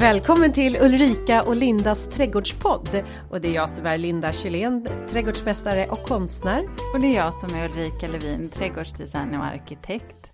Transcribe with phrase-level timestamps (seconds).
[0.00, 3.04] Välkommen till Ulrika och Lindas trädgårdspodd.
[3.30, 6.64] Och det är jag som är Linda Kylén, trädgårdsmästare och konstnär.
[6.94, 10.30] Och det är jag som är Ulrika Levin, trädgårdsdesigner och arkitekt.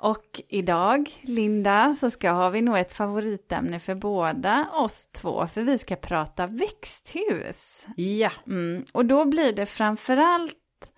[0.00, 5.62] Och idag, Linda, så ska ha vi nog ett favoritämne för båda oss två, för
[5.62, 7.86] vi ska prata växthus.
[7.96, 8.32] Ja.
[8.46, 10.92] Mm, och då blir det framförallt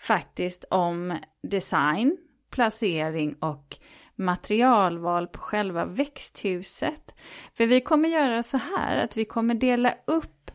[0.00, 2.16] faktiskt om design,
[2.50, 3.76] placering och
[4.20, 7.14] materialval på själva växthuset.
[7.54, 10.50] För vi kommer göra så här att vi kommer dela upp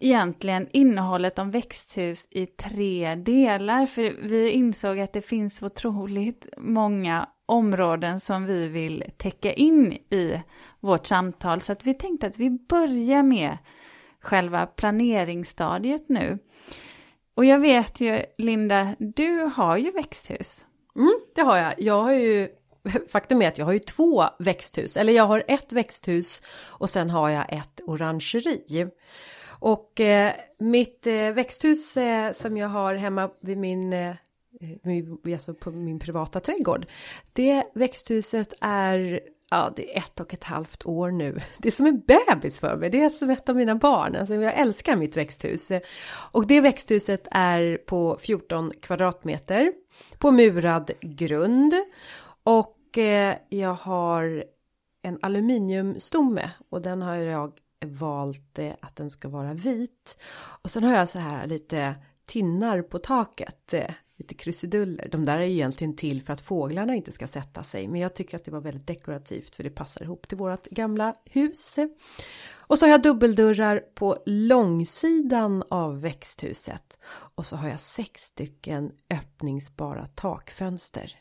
[0.00, 3.86] egentligen innehållet om växthus i tre delar.
[3.86, 10.42] För vi insåg att det finns otroligt många områden som vi vill täcka in i
[10.80, 11.60] vårt samtal.
[11.60, 13.58] Så att vi tänkte att vi börjar med
[14.20, 16.38] själva planeringsstadiet nu.
[17.34, 20.66] Och jag vet ju, Linda, du har ju växthus.
[20.96, 21.74] Mm, det har jag.
[21.78, 22.48] Jag har ju
[23.08, 27.10] Faktum är att jag har ju två växthus, eller jag har ett växthus och sen
[27.10, 28.86] har jag ett orangeri.
[29.46, 34.14] Och eh, mitt eh, växthus eh, som jag har hemma vid min, eh,
[35.32, 36.86] alltså på min privata trädgård.
[37.32, 41.38] Det växthuset är, ja det är ett och ett halvt år nu.
[41.58, 44.16] Det är som en bebis för mig, det är som ett av mina barn.
[44.16, 45.72] Alltså jag älskar mitt växthus.
[46.32, 49.72] Och det växthuset är på 14 kvadratmeter
[50.18, 51.74] på murad grund.
[52.42, 54.44] Och eh, jag har
[55.02, 57.52] en aluminiumstomme och den har jag
[57.84, 60.18] valt eh, att den ska vara vit.
[60.62, 61.94] Och sen har jag så här lite
[62.26, 65.08] tinnar på taket, eh, lite krusiduller.
[65.12, 68.36] De där är egentligen till för att fåglarna inte ska sätta sig, men jag tycker
[68.36, 71.78] att det var väldigt dekorativt för det passar ihop till vårt gamla hus.
[72.66, 76.98] Och så har jag dubbeldörrar på långsidan av växthuset.
[77.06, 81.12] Och så har jag sex stycken öppningsbara takfönster.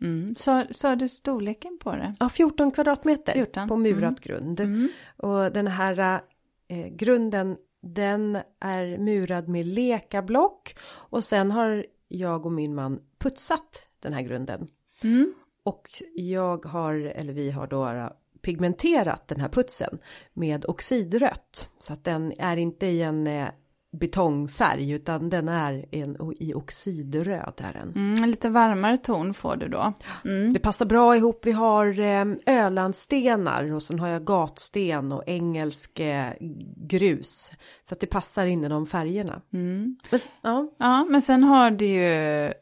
[0.00, 0.34] Mm.
[0.36, 2.14] Sa, sa du storleken på det?
[2.20, 3.68] Ja, 14 kvadratmeter 14.
[3.68, 4.14] på murat mm.
[4.22, 4.60] grund.
[4.60, 4.88] Mm.
[5.16, 6.22] Och den här
[6.68, 13.88] eh, grunden den är murad med lekablock och sen har jag och min man putsat
[14.00, 14.68] den här grunden.
[15.02, 15.34] Mm.
[15.62, 18.12] Och jag har, eller vi har då
[18.42, 19.98] pigmenterat den här putsen
[20.32, 21.70] med oxidrött.
[21.80, 23.48] Så att den är inte i en eh,
[23.90, 27.52] betongfärg utan den är en, i oxidröd.
[27.58, 27.92] Är den.
[27.94, 29.92] Mm, lite varmare ton får du då.
[30.24, 30.52] Mm.
[30.52, 31.46] Det passar bra ihop.
[31.46, 36.32] Vi har eh, Ölandstenar och sen har jag gatsten och engelsk eh,
[36.76, 37.50] grus.
[37.88, 39.42] Så att det passar in i de färgerna.
[39.52, 39.96] Mm.
[40.10, 40.70] Men, ja.
[40.78, 42.52] ja, men sen har du ju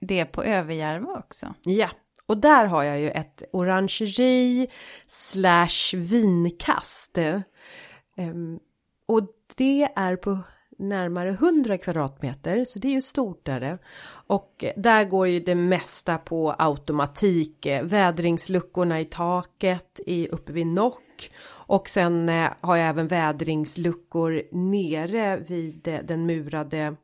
[0.00, 1.54] det på Överjärva också.
[1.62, 1.88] Ja,
[2.26, 4.68] och där har jag ju ett orangeri
[5.08, 7.18] slash vinkast.
[8.16, 8.60] Um,
[9.08, 10.38] och det är på
[10.78, 13.78] närmare 100 kvadratmeter så det är ju stort där det.
[14.26, 20.52] Och eh, där går ju det mesta på automatik eh, vädringsluckorna i taket i uppe
[20.52, 26.96] vid nock och sen eh, har jag även vädringsluckor nere vid den murade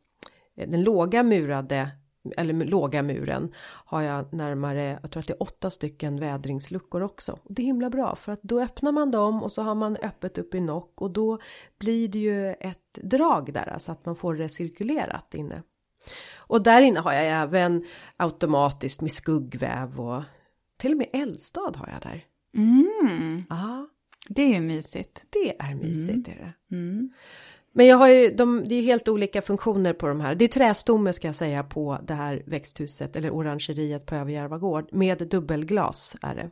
[0.56, 1.90] den låga murade
[2.36, 7.38] eller låga muren har jag närmare, jag tror att det är åtta stycken vädringsluckor också.
[7.48, 10.38] Det är himla bra för att då öppnar man dem och så har man öppet
[10.38, 11.38] upp i nock och då
[11.78, 15.62] blir det ju ett drag där så att man får det cirkulerat inne.
[16.36, 20.22] Och där inne har jag även automatiskt med skuggväv och
[20.76, 22.24] till och med eldstad har jag där.
[22.56, 23.44] Mm.
[23.48, 23.88] Ja.
[24.28, 25.24] Det är ju mysigt.
[25.30, 26.38] Det är mysigt mm.
[26.38, 26.76] är det.
[26.76, 27.12] Mm.
[27.72, 30.34] Men jag har ju, de, det är helt olika funktioner på de här.
[30.34, 34.88] Det är trästomme ska jag säga på det här växthuset eller orangeriet på Överjärva gård
[34.92, 36.50] med dubbelglas är det.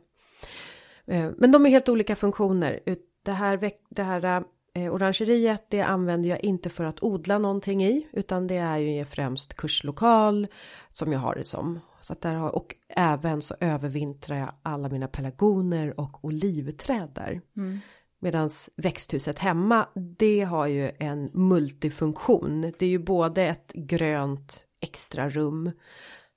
[1.13, 2.79] Eh, men de är helt olika funktioner.
[3.25, 4.43] Det här, det här
[4.73, 9.05] eh, orangeriet det använder jag inte för att odla någonting i utan det är ju
[9.05, 10.47] främst kurslokal
[10.91, 11.79] som jag har det som.
[12.01, 17.41] Så att där har, och även så övervintrar jag alla mina pelargoner och olivträd där.
[17.57, 17.79] Mm.
[18.23, 22.61] Medans växthuset hemma, det har ju en multifunktion.
[22.61, 25.71] Det är ju både ett grönt extra rum,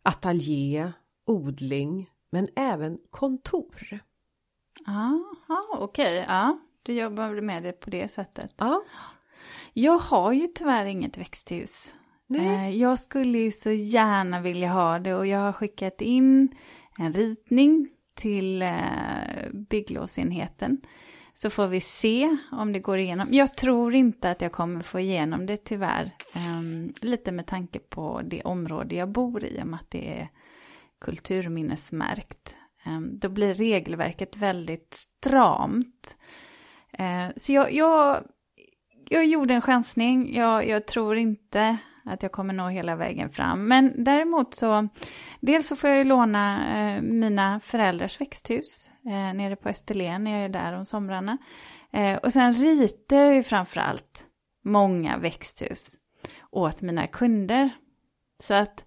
[0.03, 0.93] ateljé,
[1.27, 3.99] odling, men även kontor.
[4.87, 5.25] Aha,
[5.79, 6.35] okej, okay.
[6.37, 8.55] ja, du jobbar med det på det sättet.
[8.57, 8.85] Ja.
[9.73, 11.95] Jag har ju tyvärr inget växthus.
[12.27, 12.47] Nej.
[12.47, 16.57] Eh, jag skulle ju så gärna vilja ha det och jag har skickat in
[16.99, 18.73] en ritning till eh,
[19.53, 20.81] bygglovsenheten.
[21.37, 23.29] Så får vi se om det går igenom.
[23.31, 26.11] Jag tror inte att jag kommer få igenom det tyvärr.
[26.37, 30.29] Um, lite med tanke på det område jag bor i, om att det är
[31.01, 32.57] kulturminnesmärkt.
[32.87, 36.17] Um, då blir regelverket väldigt stramt.
[37.01, 38.25] Uh, så jag, jag,
[39.09, 40.35] jag gjorde en chansning.
[40.35, 43.69] Jag, jag tror inte att jag kommer nå hela vägen fram.
[43.69, 44.89] Men däremot så,
[45.41, 50.45] dels så får jag ju låna eh, mina föräldrars växthus eh, nere på Österlen jag
[50.45, 51.39] är där om somrarna.
[51.93, 54.27] Eh, och sen ritar jag ju framförallt
[54.65, 55.95] många växthus
[56.51, 57.71] åt mina kunder.
[58.43, 58.85] Så att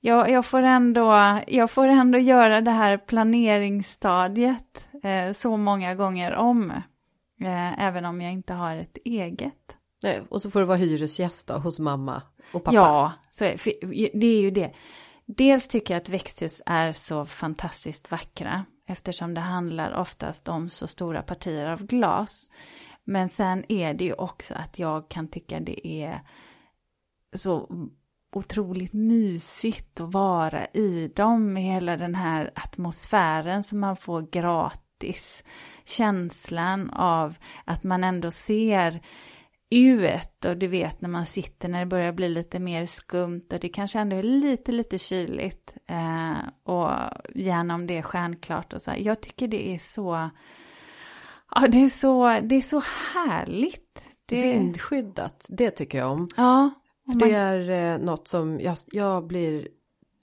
[0.00, 6.34] jag, jag, får ändå, jag får ändå göra det här planeringsstadiet eh, så många gånger
[6.34, 6.70] om.
[7.40, 9.76] Eh, även om jag inte har ett eget.
[10.02, 12.22] Nej, och så får du vara hyresgäst då, hos mamma
[12.52, 12.74] och pappa.
[12.74, 13.56] Ja, så är,
[14.20, 14.72] det är ju det.
[15.26, 20.86] Dels tycker jag att växthus är så fantastiskt vackra eftersom det handlar oftast om så
[20.86, 22.50] stora partier av glas.
[23.04, 26.20] Men sen är det ju också att jag kan tycka det är
[27.32, 27.68] så
[28.32, 35.44] otroligt mysigt att vara i dem med hela den här atmosfären som man får gratis.
[35.84, 37.34] Känslan av
[37.64, 39.02] att man ändå ser
[39.72, 43.60] ut och du vet när man sitter när det börjar bli lite mer skumt och
[43.60, 46.90] det kanske ändå är lite lite kyligt eh, och
[47.34, 48.92] gärna om det är stjärnklart och så.
[48.98, 50.30] Jag tycker det är så,
[51.54, 52.82] ja det är så, det är så
[53.14, 54.06] härligt.
[54.26, 54.42] Det...
[54.42, 56.28] Vindskyddat, det tycker jag om.
[56.36, 56.70] Ja.
[57.12, 59.68] För det är eh, något som jag, jag blir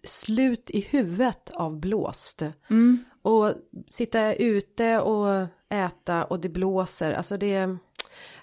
[0.03, 2.41] slut i huvudet av blåst.
[2.69, 3.03] Mm.
[3.21, 3.53] Och
[3.89, 7.77] sitta ute och äta och det blåser, alltså det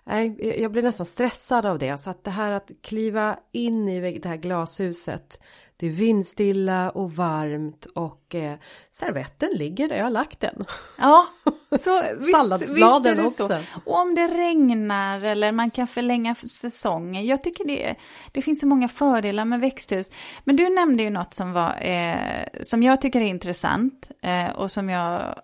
[0.07, 1.99] Nej, jag blir nästan stressad av det.
[1.99, 5.41] Så att det här att kliva in i det här glashuset.
[5.79, 8.59] Det är vindstilla och varmt och eh,
[8.93, 10.65] servetten ligger där jag har lagt den.
[10.99, 11.27] Ja,
[11.71, 11.91] så
[12.33, 13.49] Salladsbladen visst, också.
[13.49, 13.81] Så.
[13.85, 17.27] Och om det regnar eller man kan förlänga säsongen.
[17.27, 17.95] Jag tycker det,
[18.33, 20.11] det finns så många fördelar med växthus.
[20.45, 24.71] Men du nämnde ju något som, var, eh, som jag tycker är intressant eh, och
[24.71, 25.35] som jag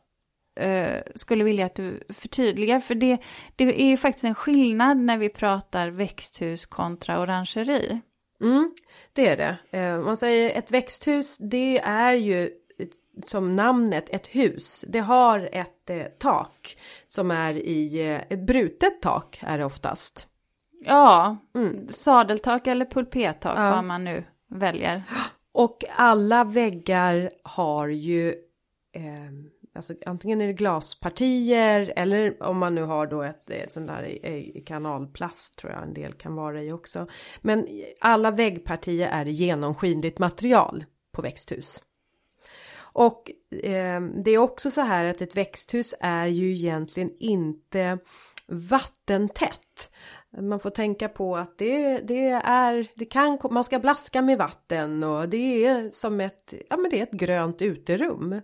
[0.57, 2.81] eh, skulle vilja att du förtydligar.
[2.81, 3.19] För det,
[3.57, 8.01] det är ju faktiskt en skillnad när vi pratar växthus kontra orangeri.
[8.41, 8.75] Mm,
[9.13, 9.79] det är det.
[9.79, 12.51] Eh, man säger ett växthus, det är ju
[13.25, 14.85] som namnet ett hus.
[14.89, 16.77] Det har ett eh, tak
[17.07, 20.27] som är i eh, ett brutet tak är det oftast.
[20.85, 21.89] Ja, mm.
[21.89, 23.71] sadeltak eller pulpettak ja.
[23.71, 25.03] vad man nu väljer.
[25.53, 28.29] Och alla väggar har ju
[28.93, 29.03] eh,
[29.75, 34.19] alltså antingen är det glaspartier eller om man nu har då ett, ett sånt där
[34.67, 37.07] kanalplast tror jag en del kan vara i också.
[37.41, 41.83] Men alla väggpartier är genomskinligt material på växthus.
[42.93, 43.31] Och
[43.65, 47.99] eh, det är också så här att ett växthus är ju egentligen inte
[48.47, 49.93] vattentätt.
[50.41, 55.05] Man får tänka på att det, det är, det kan, man ska blaska med vatten
[55.05, 58.41] och det är som ett, ja men det är ett grönt uterum.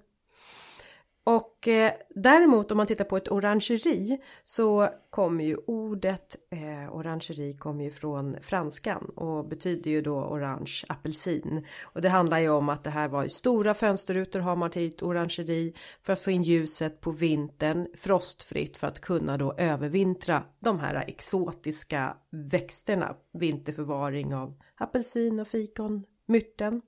[1.28, 7.56] Och eh, däremot om man tittar på ett orangeri så kommer ju ordet eh, orangeri
[7.56, 11.66] kommer ju från franskan och betyder ju då orange apelsin.
[11.82, 15.02] Och det handlar ju om att det här var stora fönsterrutor har man till ett
[15.02, 20.80] orangeri för att få in ljuset på vintern frostfritt för att kunna då övervintra de
[20.80, 23.16] här exotiska växterna.
[23.32, 26.82] Vinterförvaring av apelsin och fikon, myrten.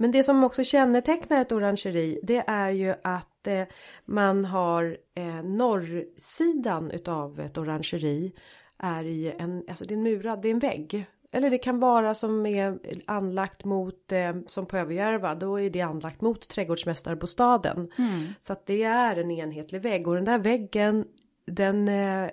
[0.00, 3.64] Men det som också kännetecknar ett orangeri det är ju att eh,
[4.04, 8.32] man har eh, norrsidan utav ett orangeri
[8.78, 11.06] är i en, alltså det är en murad, det är en vägg.
[11.32, 15.80] Eller det kan vara som är anlagt mot, eh, som på Överjärva, då är det
[15.80, 17.92] anlagt mot trädgårdsmästarbostaden.
[17.98, 18.26] Mm.
[18.42, 21.04] Så att det är en enhetlig vägg och den där väggen
[21.46, 22.30] den eh,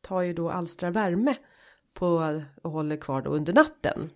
[0.00, 1.36] tar ju då alstrar värme
[1.94, 4.10] på och håller kvar då under natten.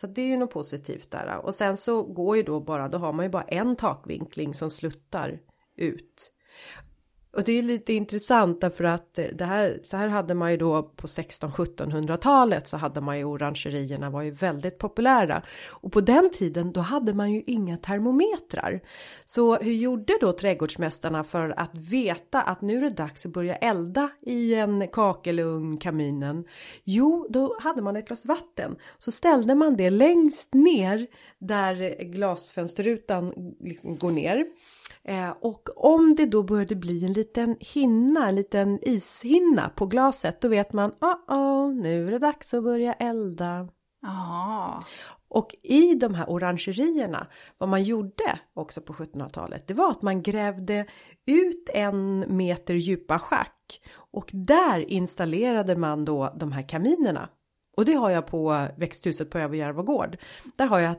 [0.00, 1.38] Så det är ju något positivt där.
[1.44, 4.70] Och sen så går ju då bara, då har man ju bara en takvinkling som
[4.70, 5.40] sluttar
[5.76, 6.32] ut.
[7.32, 10.82] Och det är lite intressant därför att det här, så här hade man ju då
[10.82, 15.42] på 16-1700-talet så hade man ju orangerierna var ju väldigt populära.
[15.70, 18.80] Och på den tiden då hade man ju inga termometrar.
[19.24, 23.56] Så hur gjorde då trädgårdsmästarna för att veta att nu är det dags att börja
[23.56, 26.44] elda i en kakelugn, kaminen?
[26.84, 28.76] Jo, då hade man ett glas vatten.
[28.98, 31.06] Så ställde man det längst ner
[31.38, 34.46] där glasfönsterrutan liksom går ner.
[35.04, 40.40] Eh, och om det då började bli en liten hinna, en liten ishinna på glaset,
[40.40, 43.68] då vet man, oh, oh nu är det dags att börja elda.
[44.06, 44.82] Aha.
[45.28, 47.26] Och i de här orangerierna,
[47.58, 50.86] vad man gjorde också på 1700-talet, det var att man grävde
[51.26, 57.28] ut en meter djupa schack och där installerade man då de här kaminerna.
[57.76, 60.16] Och det har jag på växthuset på Överjärva gård.
[60.56, 60.96] Där har jag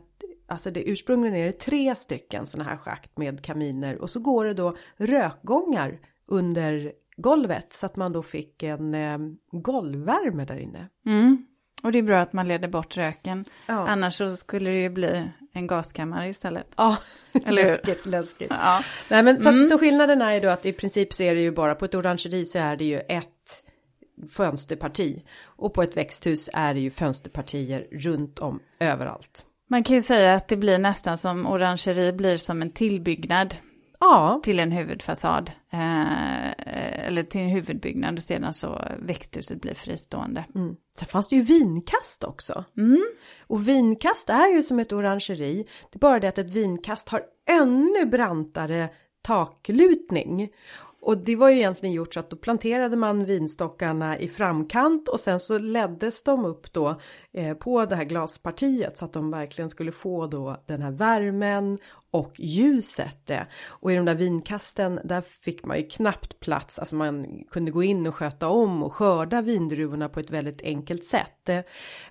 [0.47, 4.45] alltså det ursprungligen är det tre stycken sådana här schakt med kaminer och så går
[4.45, 9.17] det då rökgångar under golvet så att man då fick en eh,
[9.51, 10.89] golvvärme där inne.
[11.05, 11.45] Mm.
[11.83, 13.45] Och det är bra att man leder bort röken.
[13.67, 13.87] Ja.
[13.87, 16.73] Annars så skulle det ju bli en gaskammare istället.
[16.77, 16.97] Ja,
[17.45, 18.47] Eller läskigt, läskigt.
[18.49, 18.83] Ja.
[19.09, 19.65] Nej men så, Mm.
[19.65, 21.95] så skillnaden är ju då att i princip så är det ju bara på ett
[21.95, 23.63] orangeri så är det ju ett
[24.31, 25.23] fönsterparti.
[25.43, 29.45] Och på ett växthus är det ju fönsterpartier runt om överallt.
[29.73, 33.55] Man kan ju säga att det blir nästan som orangeri blir som en tillbyggnad
[33.99, 35.51] Ja, till en huvudfasad.
[35.71, 40.45] Eh, eller till en huvudbyggnad och sedan så växthuset blir fristående.
[40.55, 40.75] mm.
[40.97, 42.63] sen fanns det ju vinkast också.
[42.77, 43.03] Mm.
[43.47, 45.67] Och vinkast är ju som ett orangeri.
[45.91, 48.89] Det är bara det att ett vinkast har ännu brantare
[49.21, 50.49] taklutning.
[51.05, 55.19] Och det var ju egentligen gjort så att då planterade man vinstockarna i framkant och
[55.19, 57.01] sen så leddes de upp då
[57.33, 61.79] eh, på det här glaspartiet så att de verkligen skulle få då den här värmen
[62.11, 63.29] och ljuset.
[63.29, 63.41] Eh.
[63.69, 67.83] Och i de där vinkasten där fick man ju knappt plats, alltså man kunde gå
[67.83, 71.49] in och sköta om och skörda vindruvorna på ett väldigt enkelt sätt.
[71.49, 71.59] Eh,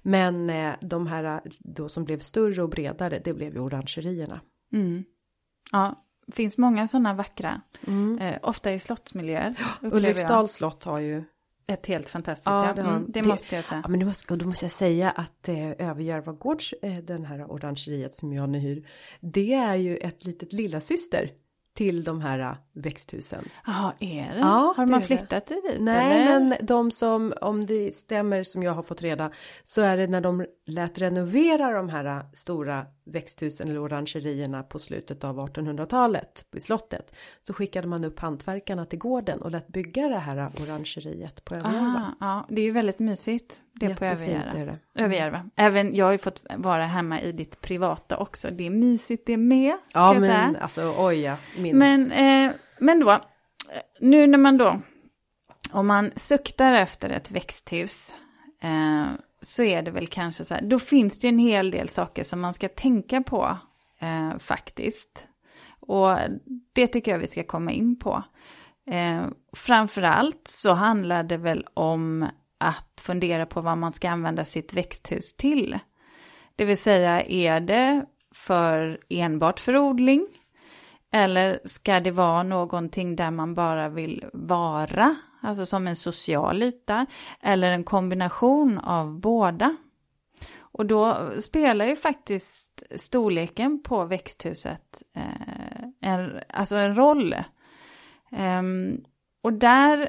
[0.02, 4.40] Men eh, de här eh, då som blev större och bredare, det blev ju orangerierna.
[4.72, 5.04] Mm.
[5.72, 7.61] Ja, finns många sådana vackra.
[8.21, 9.55] Eh, ofta i slottsmiljöer.
[9.83, 11.25] Ulriksdals slott har ju
[11.67, 12.73] Ett helt fantastiskt, Ja, ja.
[12.75, 13.81] det mm, det det- måste jag säga.
[13.85, 17.52] Ja men då måste, då måste jag säga att eh, Överjärva gårds, eh, den här
[17.52, 18.88] orangeriet som jag nu hyr,
[19.21, 21.31] det är ju ett litet lillasyster
[21.75, 23.45] till de här eh, växthusen.
[23.67, 24.38] Jaha, är det?
[24.38, 25.07] Ja, har det man är det.
[25.07, 25.76] flyttat dit?
[25.81, 26.41] Nej eller?
[26.41, 29.31] men de som, om det stämmer som jag har fått reda,
[29.64, 34.79] så är det när de lät renovera de här eh, stora växthusen eller orangerierna på
[34.79, 37.12] slutet av 1800-talet vid slottet.
[37.43, 41.55] Så skickade man upp hantverkarna till gården och lät bygga det här eh, orangeriet på
[41.55, 41.87] Överjärva.
[41.87, 43.61] Aha, ja, det är ju väldigt mysigt.
[43.75, 44.79] Det på Jättefint det.
[44.95, 45.50] Överjärva.
[45.57, 48.50] Även jag har ju fått vara hemma i ditt privata också.
[48.50, 50.57] Det är mysigt det med, Ja men säga.
[50.61, 51.37] alltså oj ja.
[51.62, 51.78] Min...
[51.78, 53.21] Men, eh, men då,
[54.00, 54.81] nu när man då,
[55.73, 58.14] om man suktar efter ett växthus,
[58.62, 59.07] eh,
[59.42, 62.23] så är det väl kanske så här, då finns det ju en hel del saker
[62.23, 63.59] som man ska tänka på
[64.00, 65.28] eh, faktiskt.
[65.81, 66.19] Och
[66.73, 68.23] det tycker jag vi ska komma in på.
[68.87, 69.26] Eh,
[69.57, 72.28] framförallt så handlar det väl om
[72.59, 75.78] att fundera på vad man ska använda sitt växthus till.
[76.57, 78.04] Det vill säga, är det
[78.35, 80.26] för enbart för odling?
[81.12, 87.07] Eller ska det vara någonting där man bara vill vara, alltså som en social yta,
[87.40, 89.76] eller en kombination av båda?
[90.59, 97.35] Och då spelar ju faktiskt storleken på växthuset eh, en, alltså en roll.
[98.31, 99.04] Ehm,
[99.42, 100.09] och där,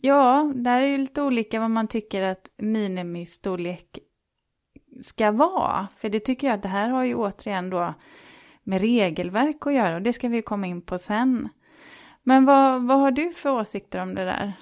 [0.00, 3.98] ja, där är ju lite olika vad man tycker att minimistorlek
[5.00, 5.88] ska vara.
[5.96, 7.94] För det tycker jag att det här har ju återigen då
[8.70, 11.48] med regelverk att göra och det ska vi komma in på sen.
[12.22, 14.52] Men vad, vad har du för åsikter om det där?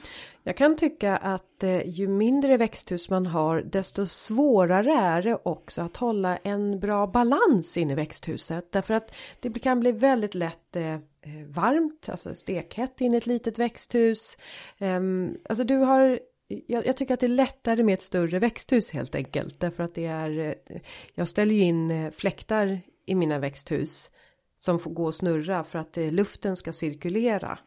[0.43, 5.83] Jag kan tycka att eh, ju mindre växthus man har desto svårare är det också
[5.83, 8.73] att hålla en bra balans inne i växthuset.
[8.73, 11.01] Därför att det kan bli väldigt lätt eh, eh
[11.49, 14.37] varmt, alltså stekhett in i ett litet växthus.
[14.79, 16.21] Ehm, alltså du har
[16.67, 19.61] jag, jag tycker att det är lättare med ett större växthus helt enkelt.
[19.61, 20.81] Därför att det är, eh,
[21.15, 24.11] jag ställer ju in eh, fläktar i mina växthus
[24.59, 27.59] som får gå och snurra för att eh, luften ska cirkulera.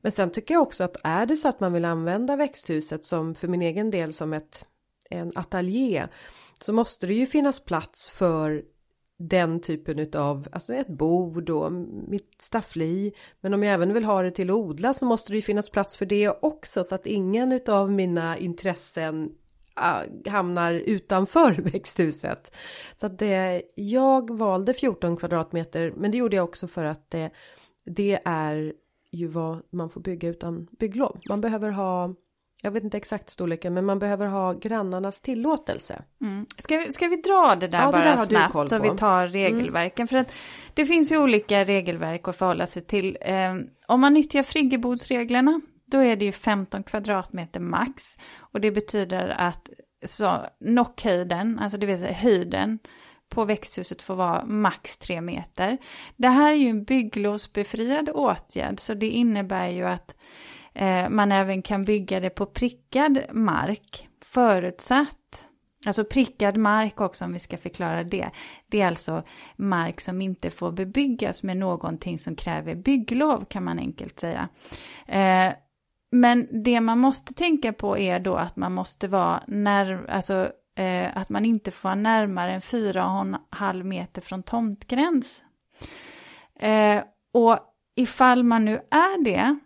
[0.00, 3.34] Men sen tycker jag också att är det så att man vill använda växthuset som
[3.34, 4.64] för min egen del som ett
[5.10, 6.06] en ateljé
[6.60, 8.64] så måste det ju finnas plats för
[9.18, 11.72] den typen utav, alltså ett bord och
[12.08, 13.12] mitt staffli.
[13.40, 15.70] Men om jag även vill ha det till att odla så måste det ju finnas
[15.70, 19.32] plats för det också så att ingen utav mina intressen
[20.26, 22.56] hamnar utanför växthuset.
[22.96, 27.30] Så att det, jag valde 14 kvadratmeter men det gjorde jag också för att det,
[27.84, 28.72] det är
[29.12, 31.18] ju vad man får bygga utan bygglov.
[31.28, 32.14] Man behöver ha,
[32.62, 36.02] jag vet inte exakt storleken, men man behöver ha grannarnas tillåtelse.
[36.20, 36.46] Mm.
[36.58, 38.76] Ska, vi, ska vi dra det där Ja, det bara där du koll snabbt så.
[38.76, 38.92] Mm.
[38.92, 40.08] vi tar regelverken?
[40.08, 40.32] För att
[40.74, 43.18] det finns ju olika regelverk att förhålla sig till.
[43.20, 43.54] Eh,
[43.86, 48.18] om man nyttjar friggebodsreglerna då är det ju 15 kvadratmeter max.
[48.38, 49.70] Och det betyder att
[50.04, 52.78] så, nockhöjden, alltså det vill säga höjden
[53.28, 55.78] på växthuset får vara max 3 meter.
[56.16, 60.16] Det här är ju en bygglovsbefriad åtgärd så det innebär ju att
[60.72, 65.48] eh, man även kan bygga det på prickad mark förutsatt
[65.86, 68.30] Alltså prickad mark också om vi ska förklara det.
[68.68, 69.22] Det är alltså
[69.56, 74.48] mark som inte får bebyggas med någonting som kräver bygglov kan man enkelt säga.
[75.06, 75.52] Eh,
[76.14, 81.16] men det man måste tänka på är då att man måste vara när, alltså eh,
[81.16, 85.42] att man inte får vara närmare än 4,5 meter från tomtgräns.
[86.60, 87.02] Eh,
[87.32, 87.58] och
[87.96, 89.58] ifall man nu är det,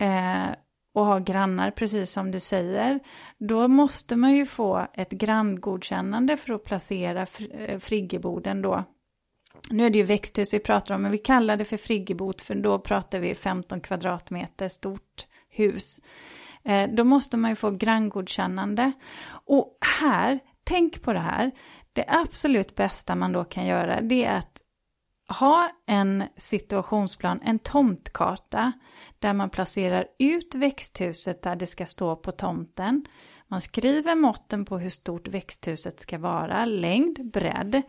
[0.00, 0.56] eh,
[0.94, 3.00] och har grannar, precis som du säger,
[3.38, 8.84] då måste man ju få ett granngodkännande för att placera fr eh, friggeboden då.
[9.70, 12.54] Nu är det ju växthus vi pratar om, men vi kallar det för friggebod för
[12.54, 16.00] då pratar vi 15 kvadratmeter stort hus.
[16.64, 18.92] Eh, då måste man ju få granngodkännande.
[19.26, 21.50] Och här, tänk på det här,
[21.92, 24.60] det absolut bästa man då kan göra det är att
[25.38, 28.72] ha en situationsplan, en tomtkarta
[29.18, 33.04] där man placerar ut växthuset där det ska stå på tomten.
[33.48, 37.82] Man skriver måtten på hur stort växthuset ska vara, längd, bredd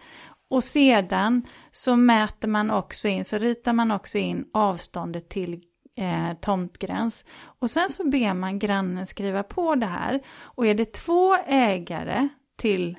[0.50, 5.64] och sedan så mäter man också in, så ritar man också in avståndet till
[5.96, 7.26] eh, tomtgräns.
[7.60, 10.22] Och sen så ber man grannen skriva på det här.
[10.40, 12.98] Och är det två ägare till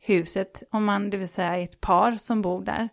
[0.00, 2.88] huset, om man, det vill säga ett par som bor där,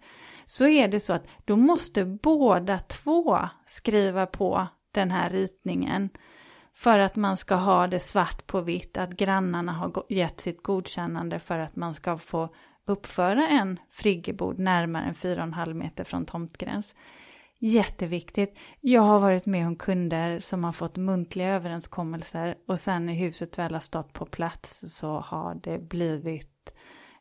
[0.46, 6.10] så är det så att då måste båda två skriva på den här ritningen
[6.76, 11.40] för att man ska ha det svart på vitt, att grannarna har gett sitt godkännande
[11.40, 12.50] för att man ska få
[12.86, 16.96] uppföra en friggebod närmare än 4,5 meter från tomtgräns.
[17.66, 18.58] Jätteviktigt.
[18.82, 23.60] Jag har varit med om kunder som har fått muntliga överenskommelser och sen när huset
[23.60, 26.74] väl har stått på plats så har det blivit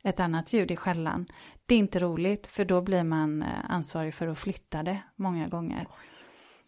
[0.04, 1.26] ett annat ljud i skällan.
[1.66, 5.46] Det är inte roligt för då blir man eh, ansvarig för att flytta det många
[5.46, 5.87] gånger.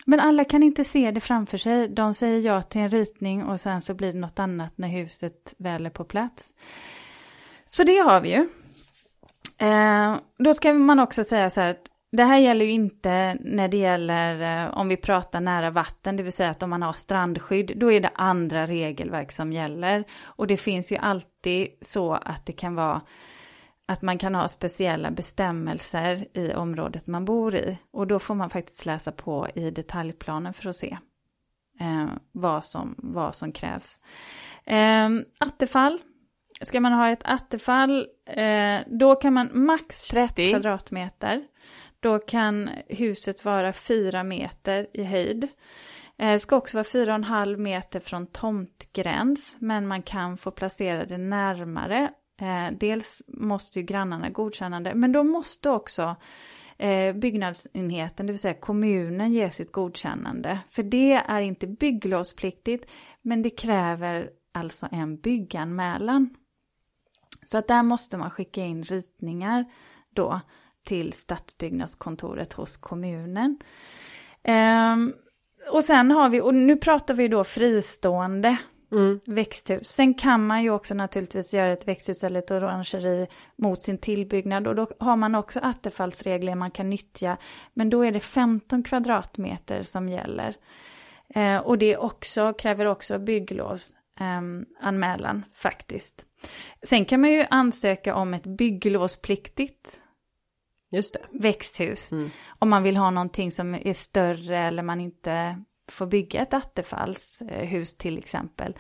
[0.06, 1.88] Men alla kan inte se det framför sig.
[1.88, 5.54] De säger ja till en ritning och sen så blir det något annat när huset
[5.58, 6.52] väl är på plats.
[7.66, 8.48] Så det har vi ju.
[9.68, 13.68] Eh, då ska man också säga så här att det här gäller ju inte när
[13.68, 16.92] det gäller eh, om vi pratar nära vatten, det vill säga att om man har
[16.92, 20.04] strandskydd, då är det andra regelverk som gäller.
[20.23, 23.00] Och det finns ju alltid så att det kan vara
[23.88, 27.78] att man kan ha speciella bestämmelser i området man bor i.
[27.90, 30.99] Och då får man faktiskt läsa på i detaljplanen för att se
[31.80, 34.00] eh, vad, som, vad som krävs.
[34.64, 35.99] Eh, attefall.
[36.62, 41.44] Ska man ha ett attefall, eh, då kan man max 30 kvadratmeter.
[42.04, 45.48] Då kan huset vara 4 meter i höjd.
[46.18, 52.11] Eh, ska också vara 4,5 meter från tomtgräns, men man kan få placera det närmare
[52.40, 56.16] Eh, dels måste ju grannarna godkänna det, men då måste också
[56.78, 60.59] eh, byggnadsenheten, det vill säga kommunen, ge sitt godkännande.
[60.68, 62.90] För det är inte bygglovspliktigt,
[63.22, 66.37] men det kräver alltså en bygganmälan.
[67.44, 69.64] Så att där måste man skicka in ritningar
[70.14, 70.40] då
[70.85, 73.59] till stadsbyggnadskontoret hos kommunen.
[74.42, 74.97] Eh,
[75.70, 78.59] och sen har vi, och nu pratar vi då fristående
[78.94, 79.20] Mm.
[79.27, 79.90] växthus.
[79.90, 84.66] Sen kan man ju också naturligtvis göra ett växthus eller ett orangeri mot sin tillbyggnad
[84.66, 87.37] och då har man också attefallsregler man kan nyttja.
[87.75, 90.55] Men då är det 15 kvadratmeter som gäller.
[91.35, 96.25] Eh, och det också, kräver också bygglovsanmälan eh, faktiskt.
[96.83, 100.01] Sen kan man ju ansöka om ett bygglovspliktigt
[100.94, 101.20] Just det.
[101.30, 102.12] växthus.
[102.12, 102.30] Mm.
[102.59, 107.96] Om man vill ha någonting som är större eller man inte får bygga ett attefallshus
[107.96, 108.74] till exempel.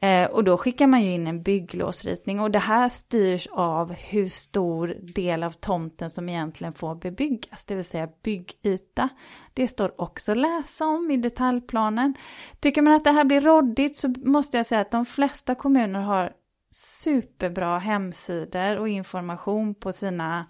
[0.00, 4.28] Eh, och då skickar man ju in en bygglovsritning och det här styrs av hur
[4.28, 9.08] stor del av tomten som egentligen får bebyggas, det vill säga byggyta.
[9.54, 12.14] Det står också att läsa om i detaljplanen.
[12.60, 16.00] Tycker man att det här blir råddigt så måste jag säga att de flesta kommuner
[16.00, 16.32] har
[16.74, 20.46] superbra hemsidor och information på sina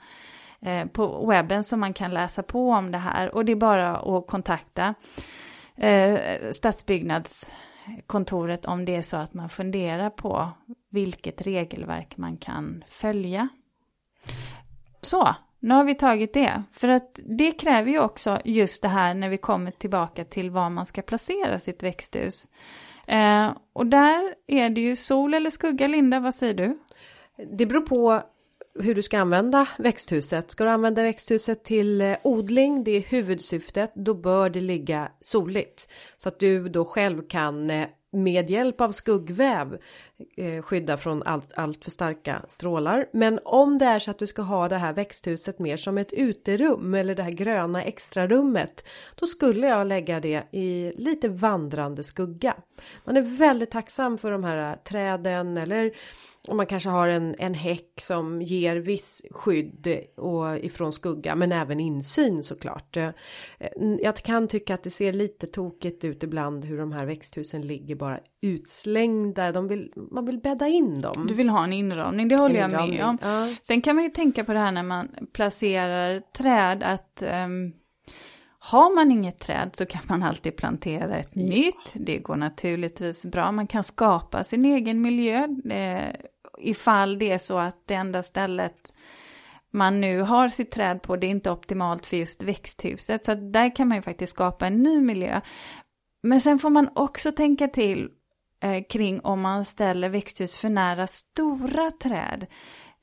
[0.64, 3.96] Eh, på webben som man kan läsa på om det här och det är bara
[3.96, 4.94] att kontakta
[5.76, 10.50] eh, stadsbyggnadskontoret om det är så att man funderar på
[10.90, 13.48] vilket regelverk man kan följa.
[15.00, 16.62] Så, nu har vi tagit det.
[16.72, 20.70] För att det kräver ju också just det här när vi kommer tillbaka till var
[20.70, 22.48] man ska placera sitt växthus.
[23.06, 26.78] Eh, och där är det ju sol eller skugga, Linda, vad säger du?
[27.56, 28.22] Det beror på
[28.80, 30.50] hur du ska använda växthuset.
[30.50, 35.88] Ska du använda växthuset till eh, odling, det är huvudsyftet, då bör det ligga soligt.
[36.18, 39.78] Så att du då själv kan eh, med hjälp av skuggväv
[40.36, 43.06] eh, skydda från allt, allt för starka strålar.
[43.12, 46.12] Men om det är så att du ska ha det här växthuset mer som ett
[46.12, 48.84] uterum eller det här gröna extrarummet.
[49.14, 52.56] Då skulle jag lägga det i lite vandrande skugga.
[53.04, 55.92] Man är väldigt tacksam för de här träden eller
[56.48, 61.52] och man kanske har en, en häck som ger viss skydd och ifrån skugga men
[61.52, 62.96] även insyn såklart.
[62.96, 63.10] Eh,
[64.00, 67.94] jag kan tycka att det ser lite tokigt ut ibland hur de här växthusen ligger
[67.94, 69.52] bara utslängda.
[69.52, 71.26] De vill, man vill bädda in dem.
[71.28, 73.18] Du vill ha en inramning, det håller jag med om.
[73.22, 73.48] Ja.
[73.62, 77.72] Sen kan man ju tänka på det här när man placerar träd att um,
[78.66, 81.94] Har man inget träd så kan man alltid plantera ett nytt.
[81.94, 83.52] Det går naturligtvis bra.
[83.52, 85.48] Man kan skapa sin egen miljö.
[85.70, 86.14] Eh,
[86.58, 88.92] ifall det är så att det enda stället
[89.70, 93.24] man nu har sitt träd på, det är inte optimalt för just växthuset.
[93.24, 95.40] Så där kan man ju faktiskt skapa en ny miljö.
[96.22, 98.08] Men sen får man också tänka till
[98.62, 102.46] eh, kring om man ställer växthus för nära stora träd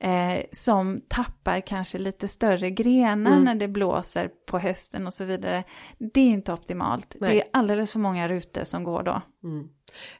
[0.02, 3.44] eh, som tappar kanske lite större grenar mm.
[3.44, 5.64] när det blåser på hösten och så vidare.
[5.98, 7.16] Det är inte optimalt.
[7.20, 7.30] Nej.
[7.30, 9.22] Det är alldeles för många rutor som går då.
[9.44, 9.70] Mm.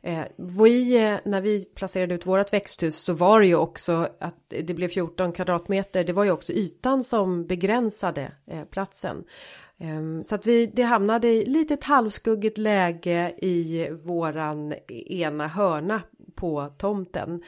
[0.02, 4.36] Eh, vi, eh, när vi placerade ut vårt växthus så var det ju också att
[4.50, 6.04] det blev 14 kvadratmeter.
[6.04, 9.24] Det var ju också ytan som begränsade eh, platsen.
[9.78, 14.74] Ehm, så att vi, det hamnade i lite ett halvskuggigt läge i våran
[15.08, 16.02] ena hörna
[16.36, 17.44] på tomten.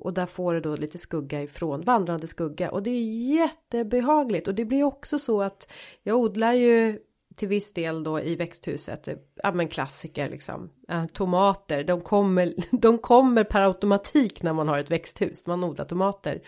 [0.00, 2.70] Och där får det då lite skugga ifrån, vandrande skugga.
[2.70, 4.48] Och det är jättebehagligt.
[4.48, 6.98] Och det blir också så att jag odlar ju
[7.36, 9.08] till viss del då i växthuset,
[9.42, 10.70] ja men klassiker liksom.
[11.12, 16.42] tomater, de kommer, de kommer per automatik när man har ett växthus, man odlar tomater.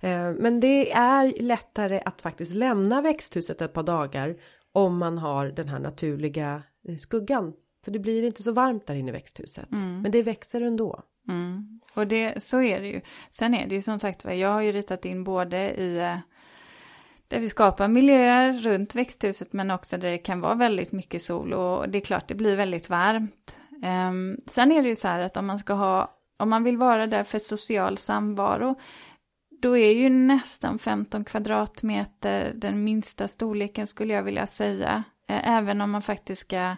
[0.00, 4.36] Eh, men det är lättare att faktiskt lämna växthuset ett par dagar
[4.72, 7.52] om man har den här naturliga eh, skuggan.
[7.84, 9.72] För det blir inte så varmt där inne i växthuset.
[9.72, 10.02] Mm.
[10.02, 11.02] Men det växer ändå.
[11.30, 11.80] Mm.
[11.94, 13.00] Och det, så är det ju.
[13.30, 16.16] Sen är det ju som sagt jag har ju ritat in både i eh,
[17.28, 21.52] där vi skapar miljöer runt växthuset men också där det kan vara väldigt mycket sol
[21.52, 23.58] och det är klart det blir väldigt varmt.
[23.82, 26.76] Um, sen är det ju så här att om man ska ha, om man vill
[26.76, 28.74] vara där för social samvaro
[29.62, 35.04] då är ju nästan 15 kvadratmeter den minsta storleken skulle jag vilja säga.
[35.28, 36.76] Eh, även om man faktiskt ska,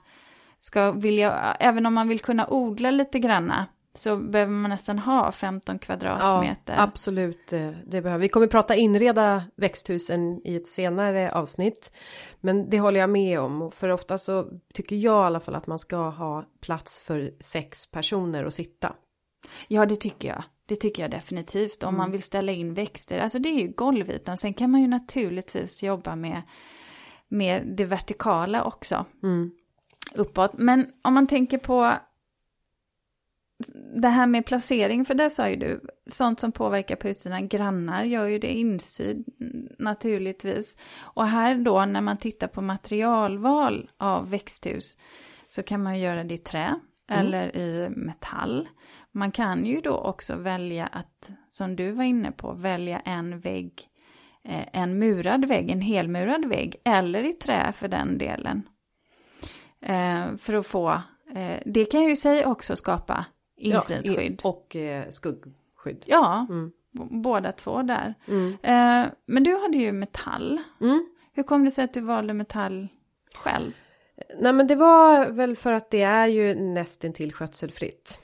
[0.59, 5.33] ska vilja, även om man vill kunna odla lite granna så behöver man nästan ha
[5.33, 6.75] 15 kvadratmeter.
[6.75, 8.29] Ja, absolut, eh, det behöver vi.
[8.29, 11.93] kommer prata inreda växthusen i ett senare avsnitt.
[12.41, 13.71] Men det håller jag med om.
[13.75, 17.91] För ofta så tycker jag i alla fall att man ska ha plats för sex
[17.91, 18.93] personer att sitta.
[19.69, 20.45] Ja, det tycker jag.
[20.67, 21.83] Det tycker jag definitivt.
[21.83, 21.99] Om mm.
[21.99, 23.21] man vill ställa in växter.
[23.21, 24.37] Alltså det är ju golvytan.
[24.37, 26.43] Sen kan man ju naturligtvis jobba med,
[27.29, 29.05] med det vertikala också.
[29.23, 29.51] Mm.
[30.15, 30.53] Uppåt.
[30.55, 31.93] Men om man tänker på
[33.95, 38.05] det här med placering, för det sa ju du, sånt som påverkar på utsidan, grannar
[38.05, 39.25] gör ju det, insyd
[39.79, 40.79] naturligtvis.
[41.01, 44.97] Och här då när man tittar på materialval av växthus
[45.49, 46.81] så kan man göra det i trä mm.
[47.27, 48.69] eller i metall.
[49.13, 53.89] Man kan ju då också välja att, som du var inne på, välja en vägg,
[54.45, 58.63] eh, en murad vägg, en helmurad vägg, eller i trä för den delen.
[59.81, 60.91] Eh, för att få,
[61.35, 63.27] eh, det kan ju i sig också skapa
[63.63, 64.41] insynsskydd.
[64.45, 64.77] Ja, och
[65.11, 66.05] skuggskydd.
[66.07, 66.73] Ja, mm.
[67.23, 68.15] båda två där.
[68.29, 68.57] Mm.
[69.27, 70.61] Men du hade ju metall.
[70.81, 71.07] Mm.
[71.33, 72.89] Hur kom det sig att du valde metall
[73.35, 73.73] själv?
[74.39, 78.21] Nej men det var väl för att det är ju nästintill skötselfritt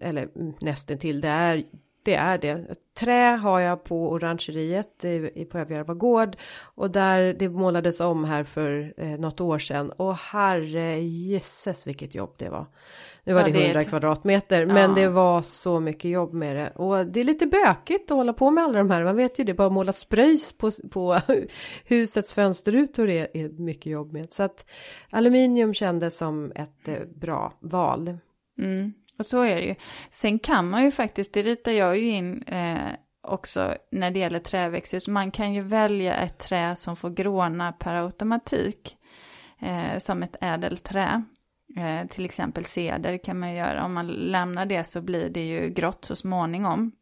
[0.00, 0.28] eller
[0.60, 1.64] nästan till det är
[2.02, 2.74] det är det.
[3.00, 6.36] Trä har jag på orangeriet i, på Överjärva gård
[6.74, 12.14] och där det målades om här för eh, något år sedan och herre jösses vilket
[12.14, 12.66] jobb det var.
[13.28, 14.74] Nu var ja, det 100 kvadratmeter ja.
[14.74, 18.32] men det var så mycket jobb med det och det är lite bökigt att hålla
[18.32, 19.04] på med alla de här.
[19.04, 21.20] Man vet ju det bara måla spröjs på, på
[21.84, 24.70] husets fönsterrutor är, är mycket jobb med så att
[25.10, 28.18] aluminium kändes som ett eh, bra val.
[28.58, 28.92] Mm.
[29.18, 29.74] Och så är det ju.
[30.10, 34.38] Sen kan man ju faktiskt, det ritar jag ju in eh, också när det gäller
[34.38, 38.94] träväxthus, man kan ju välja ett trä som får gråna per automatik.
[39.60, 41.22] Eh, som ett ädelträ.
[41.76, 45.68] Eh, till exempel ceder kan man göra, om man lämnar det så blir det ju
[45.68, 46.92] grått så småningom.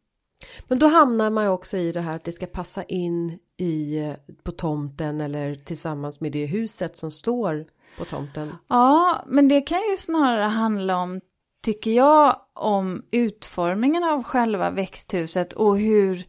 [0.67, 3.97] Men då hamnar man ju också i det här att det ska passa in i,
[3.97, 7.65] eh, på tomten eller tillsammans med det huset som står
[7.97, 8.55] på tomten.
[8.67, 11.21] Ja, men det kan ju snarare handla om
[11.63, 16.25] tycker jag, om utformningen av själva växthuset och hur,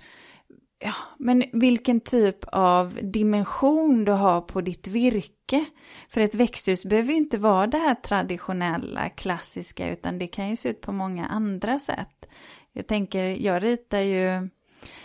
[0.78, 5.64] ja, men vilken typ av dimension du har på ditt virke.
[6.08, 10.68] För ett växthus behöver inte vara det här traditionella, klassiska, utan det kan ju se
[10.68, 12.28] ut på många andra sätt.
[12.72, 14.48] Jag tänker, jag ritar ju,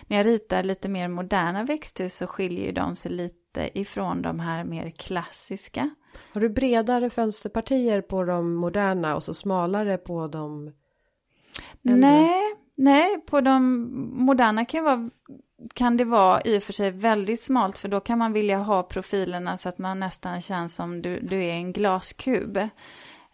[0.07, 4.39] när jag ritar lite mer moderna växthus så skiljer ju de sig lite ifrån de
[4.39, 5.89] här mer klassiska.
[6.33, 10.71] Har du bredare fönsterpartier på de moderna och så smalare på de
[11.83, 11.99] äldre?
[11.99, 13.87] Nej, nej, på de
[14.25, 15.09] moderna kan, vara,
[15.73, 18.83] kan det vara i och för sig väldigt smalt för då kan man vilja ha
[18.83, 22.57] profilerna så att man nästan känns som du, du är en glaskub.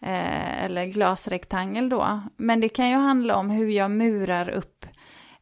[0.02, 2.20] Eh, eller glasrektangel då.
[2.36, 4.86] Men det kan ju handla om hur jag murar upp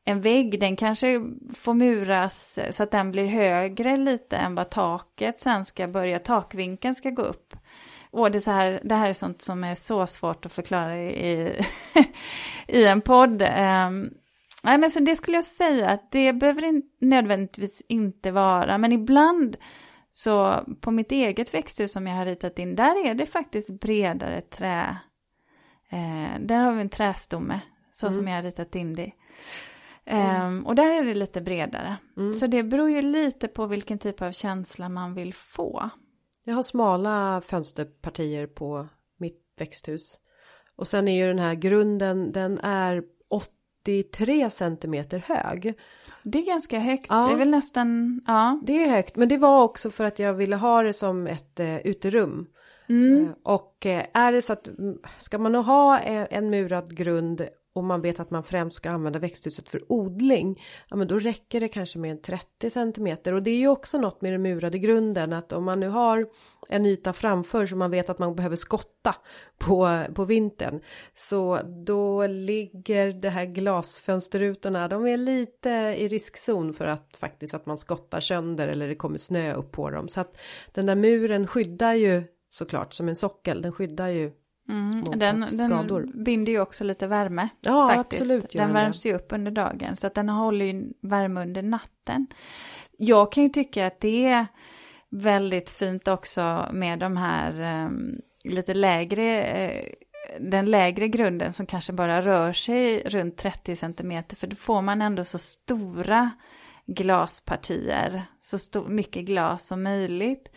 [0.05, 1.23] en vägg, den kanske
[1.55, 6.95] får muras så att den blir högre lite än vad taket sen ska börja, takvinkeln
[6.95, 7.57] ska gå upp.
[8.11, 10.97] Och det, är så här, det här är sånt som är så svårt att förklara
[10.99, 11.65] i,
[12.67, 13.43] i en podd.
[13.43, 14.11] Um,
[14.63, 18.93] nej, men så det skulle jag säga att det behöver in, nödvändigtvis inte vara, men
[18.93, 19.57] ibland
[20.13, 24.41] så på mitt eget växthus som jag har ritat in, där är det faktiskt bredare
[24.41, 24.97] trä.
[25.91, 27.61] Eh, där har vi en trästomme,
[27.93, 28.17] så mm.
[28.17, 29.13] som jag har ritat in det.
[30.07, 30.67] Mm.
[30.67, 31.97] och där är det lite bredare.
[32.17, 32.33] Mm.
[32.33, 35.91] Så det beror ju lite på vilken typ av känsla man vill få.
[36.45, 40.21] Jag har smala fönsterpartier på mitt växthus.
[40.77, 43.03] Och sen är ju den här grunden, den är
[43.89, 45.75] 83 centimeter hög.
[46.23, 47.27] Det är ganska högt, ja.
[47.27, 48.61] det är väl nästan, ja.
[48.63, 51.61] Det är högt, men det var också för att jag ville ha det som ett
[51.61, 52.47] eh, uterum.
[52.89, 53.25] Mm.
[53.25, 56.97] Eh, och eh, är det så att mm, ska man nog ha en, en murad
[56.97, 60.63] grund och man vet att man främst ska använda växthuset för odling.
[60.89, 63.99] Ja men då räcker det kanske med en 30 centimeter och det är ju också
[63.99, 66.27] något med den murade grunden att om man nu har
[66.69, 69.15] en yta framför som man vet att man behöver skotta
[69.59, 70.81] på, på vintern.
[71.17, 77.67] Så då ligger det här glasfönsterrutorna, de är lite i riskzon för att faktiskt att
[77.67, 80.09] man skottar sönder eller det kommer snö upp på dem.
[80.09, 80.41] Så att
[80.75, 84.33] den där muren skyddar ju såklart som en sockel, den skyddar ju
[84.69, 87.49] Mm, den, den binder ju också lite värme.
[87.61, 88.23] Ja, faktiskt.
[88.23, 88.51] absolut.
[88.53, 92.27] Den värms ju upp under dagen så att den håller ju värme under natten.
[92.99, 94.47] Jag kan ju tycka att det är
[95.11, 99.85] väldigt fint också med de här um, lite lägre, uh,
[100.41, 105.03] den lägre grunden som kanske bara rör sig runt 30 cm för då får man
[105.03, 106.31] ändå så stora
[106.87, 110.49] glaspartier, så mycket glas som möjligt.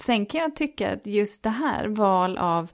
[0.00, 2.70] Sen kan jag tycka att just det här val av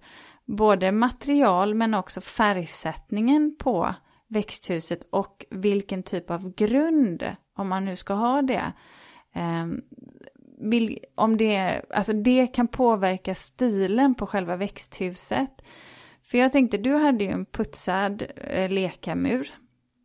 [0.46, 3.94] både material men också färgsättningen på
[4.28, 8.72] växthuset och vilken typ av grund, om man nu ska ha det.
[9.32, 9.82] Ehm,
[11.14, 15.62] om det, alltså det kan påverka stilen på själva växthuset.
[16.22, 19.48] För jag tänkte, du hade ju en putsad eh, lekamur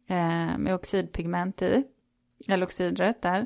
[0.09, 1.83] eh, med oxidpigment i,
[2.47, 3.45] eller oxidrött där.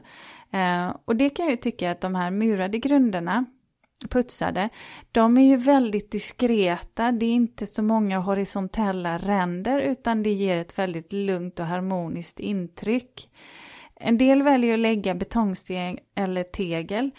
[0.51, 3.45] Eh, och det kan jag ju tycka att de här murade grunderna
[4.07, 4.69] putsade,
[5.11, 10.57] de är ju väldigt diskreta, det är inte så många horisontella ränder utan det ger
[10.57, 13.29] ett väldigt lugnt och harmoniskt intryck.
[13.95, 17.11] En del väljer att lägga betongsten eller tegel.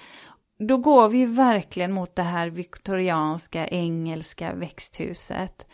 [0.58, 5.66] Då går vi verkligen mot det här viktorianska engelska växthuset.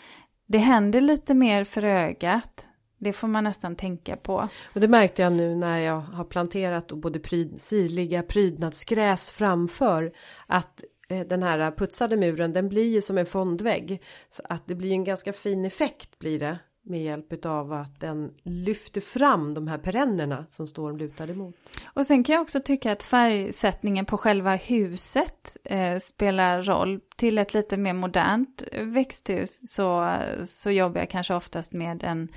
[0.46, 2.66] Det händer lite mer för ögat.
[2.98, 4.48] Det får man nästan tänka på.
[4.74, 10.12] Och det märkte jag nu när jag har planterat och både pryd, sirliga prydnadsgräs framför.
[10.46, 14.02] Att Eh, den här putsade muren den blir ju som en fondvägg.
[14.30, 16.58] Så att det blir en ganska fin effekt blir det.
[16.82, 22.06] Med hjälp av att den lyfter fram de här perennerna som står lutade mot Och
[22.06, 27.00] sen kan jag också tycka att färgsättningen på själva huset eh, spelar roll.
[27.16, 32.28] Till ett lite mer modernt växthus så, så jobbar jag kanske oftast med en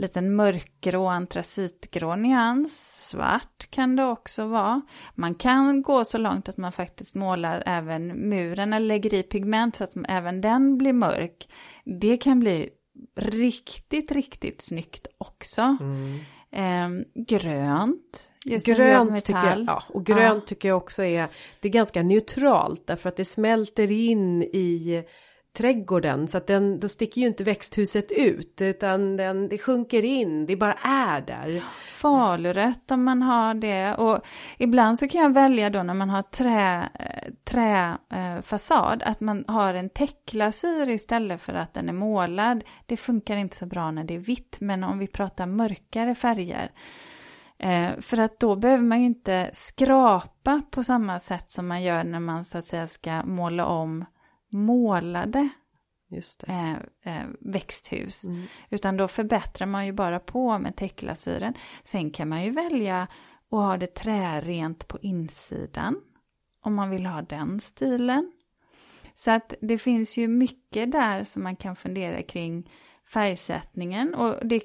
[0.00, 3.06] liten mörkgrå antracitgrå nyans.
[3.08, 4.82] Svart kan det också vara.
[5.14, 9.76] Man kan gå så långt att man faktiskt målar även muren eller lägger i pigment
[9.76, 11.48] så att även den blir mörk.
[11.84, 12.68] Det kan bli
[13.16, 15.76] riktigt, riktigt snyggt också.
[15.80, 16.18] Mm.
[16.52, 18.30] Eh, grönt.
[18.64, 20.46] grönt tycker jag, ja, och grönt ja.
[20.46, 21.28] tycker jag också är,
[21.60, 25.04] det är ganska neutralt därför att det smälter in i
[25.52, 30.46] trädgården så att den, då sticker ju inte växthuset ut utan den, det sjunker in,
[30.46, 31.64] det bara är där.
[31.92, 34.20] Falurött om man har det och
[34.58, 39.44] ibland så kan jag välja då när man har trä, eh, träfasad eh, att man
[39.48, 42.64] har en täckglasyr istället för att den är målad.
[42.86, 46.70] Det funkar inte så bra när det är vitt men om vi pratar mörkare färger
[47.58, 52.04] eh, för att då behöver man ju inte skrapa på samma sätt som man gör
[52.04, 54.04] när man så att säga ska måla om
[54.50, 55.48] målade
[56.46, 58.24] eh, eh, växthus.
[58.24, 58.42] Mm.
[58.70, 61.54] Utan då förbättrar man ju bara på med täckglasyren.
[61.84, 63.10] Sen kan man ju välja att
[63.50, 66.00] ha det trärent på insidan.
[66.62, 68.32] Om man vill ha den stilen.
[69.14, 72.70] Så att det finns ju mycket där som man kan fundera kring
[73.12, 74.14] färgsättningen.
[74.14, 74.62] Och det,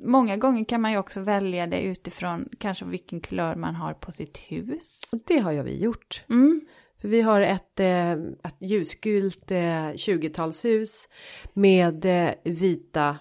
[0.00, 4.12] många gånger kan man ju också välja det utifrån kanske vilken kulör man har på
[4.12, 5.00] sitt hus.
[5.12, 6.24] Och det har ju vi gjort.
[6.28, 6.60] Mm.
[7.04, 13.18] Vi har ett, eh, ett ljusgult 20-talshus eh, med eh, vita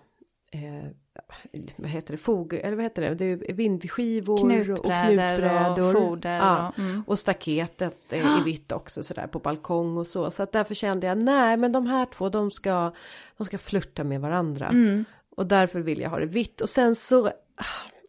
[1.76, 5.96] vad heter det, fog, eller vad heter det, det är vindskivor knutbrädor och knutbrädor.
[5.96, 7.04] Och, foder ja, och, mm.
[7.08, 10.32] och staketet är i vitt också sådär på balkong och så.
[10.32, 12.94] Så att därför kände jag, nej men de här två de ska,
[13.38, 14.68] de ska flirta med varandra.
[14.68, 15.06] Mm.
[15.36, 16.62] Och därför vill jag ha det vitt.
[16.62, 17.32] Och sen så,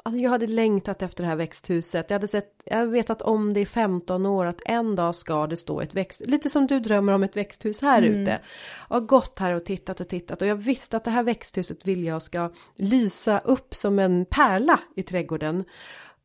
[0.05, 2.11] alltså jag hade längtat efter det här växthuset.
[2.11, 5.57] Jag hade sett, jag vetat om det i 15 år att en dag ska det
[5.57, 8.21] stå ett växt, lite som du drömmer om ett växthus här mm.
[8.21, 8.41] ute.
[8.89, 11.87] Jag har gått här och tittat och tittat och jag visste att det här växthuset
[11.89, 15.65] vill jag ska lysa upp som en pärla i trädgården.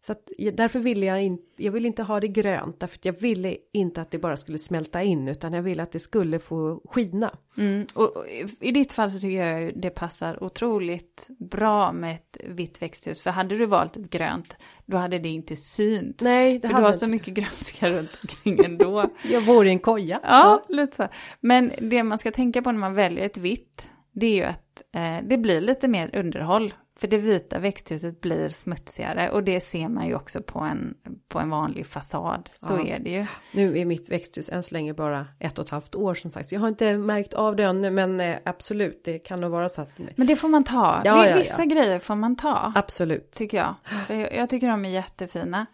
[0.02, 3.20] Så att, därför ville jag inte, jag ville inte ha det grönt, därför att jag
[3.20, 6.82] ville inte att det bara skulle smälta in, utan jag ville att det skulle få
[6.86, 7.38] skina.
[7.58, 8.26] Mm, och, och,
[8.60, 13.30] i ditt fall så tycker jag det passar otroligt bra med ett vitt växthus, för
[13.30, 16.24] hade du valt ett grönt, då hade det inte synts.
[16.24, 19.10] Nej, det För du har så mycket grönska runt omkring ändå.
[19.32, 20.20] jag bor i en koja.
[20.24, 21.08] Ja, ja, lite så.
[21.40, 24.82] Men det man ska tänka på när man väljer ett vitt, det är ju att
[24.96, 29.88] eh, det blir lite mer underhåll för det vita växthuset blir smutsigare och det ser
[29.88, 30.94] man ju också på en,
[31.28, 32.50] på en vanlig fasad.
[32.54, 32.88] Så ja.
[32.88, 33.26] är det ju.
[33.52, 36.50] Nu är mitt växthus än så länge bara ett och ett halvt år som sagt.
[36.50, 39.70] Så jag har inte märkt av det ännu men eh, absolut det kan nog vara
[39.70, 39.90] så att.
[40.16, 41.02] Men det får man ta.
[41.06, 42.72] Ja, det, ja, vissa grejer får man ta.
[42.76, 43.32] Absolut.
[43.32, 43.76] Tycker jag.
[44.10, 44.36] jag.
[44.36, 44.50] jag.
[44.50, 45.66] tycker de är jättefina.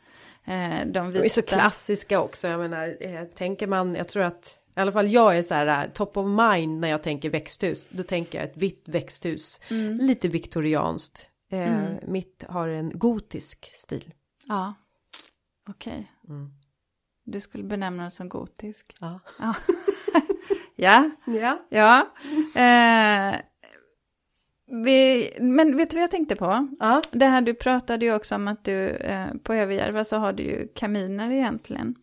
[0.46, 0.54] Eh,
[0.86, 1.20] de, vita.
[1.20, 2.48] de är så klassiska också.
[2.48, 5.84] Jag menar, eh, tänker man, jag tror att i alla fall jag är så här
[5.84, 7.88] äh, top of mind när jag tänker växthus.
[7.90, 9.60] Då tänker jag ett vitt växthus.
[9.70, 9.98] Mm.
[9.98, 11.30] Lite viktorianskt.
[11.52, 11.98] Eh, mm.
[12.08, 14.14] Mitt har en gotisk stil.
[14.48, 14.74] Ja,
[15.70, 16.12] okej.
[16.24, 16.36] Okay.
[16.36, 16.50] Mm.
[17.26, 18.96] Du skulle benämna det som gotisk?
[19.00, 19.20] Ja.
[20.76, 21.10] ja.
[21.26, 21.60] ja.
[21.70, 22.08] Ja.
[22.62, 23.36] Eh,
[24.68, 26.68] vi, men vet du vad jag tänkte på?
[26.80, 27.02] Ja.
[27.12, 30.44] Det här du pratade ju också om att du eh, på Överjärva så har du
[30.44, 31.96] ju kaminer egentligen.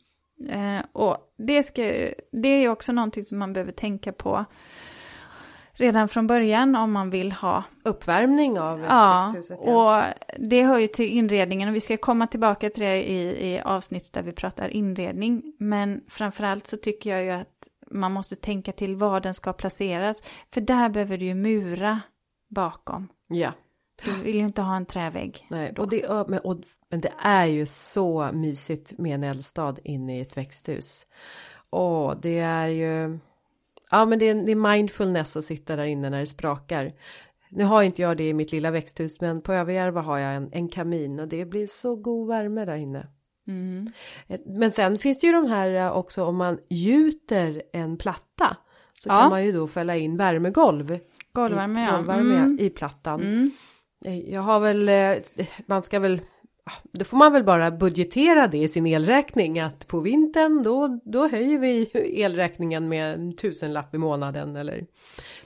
[0.49, 1.83] Eh, och det, ska,
[2.33, 4.45] det är också någonting som man behöver tänka på
[5.73, 9.59] redan från början om man vill ha uppvärmning av ja, växthuset.
[9.65, 13.53] Ja, och det hör ju till inredningen och vi ska komma tillbaka till det i,
[13.53, 15.55] i avsnitt där vi pratar inredning.
[15.59, 20.23] Men framförallt så tycker jag ju att man måste tänka till var den ska placeras.
[20.55, 22.01] För där behöver du ju mura
[22.49, 23.09] bakom.
[23.29, 23.53] Ja.
[24.05, 25.47] Du vill ju inte ha en trävägg.
[25.51, 26.57] Nej, och det, och, och
[26.89, 31.07] men det är ju så mysigt med en eldstad inne i ett växthus.
[31.71, 33.19] Och det är ju,
[33.91, 36.93] ja men det är, det är mindfulness att sitta där inne när det sprakar.
[37.49, 40.49] Nu har inte jag det i mitt lilla växthus men på Överjärva har jag en,
[40.53, 43.07] en kamin och det blir så god värme där inne.
[43.47, 43.93] Mm.
[44.29, 48.57] Eh, men sen finns det ju de här eh, också om man gjuter en platta
[49.01, 49.21] så ja.
[49.21, 50.99] kan man ju då fälla in värmegolv.
[51.33, 52.59] Golvvärme, i, golvvärme mm.
[52.61, 53.21] i plattan.
[53.21, 53.51] Mm.
[54.05, 54.91] Eh, jag har väl,
[55.67, 56.21] man ska väl
[56.93, 61.29] då får man väl bara budgetera det i sin elräkning att på vintern då, då
[61.29, 61.91] höjer vi
[62.23, 64.87] elräkningen med en tusenlapp i månaden eller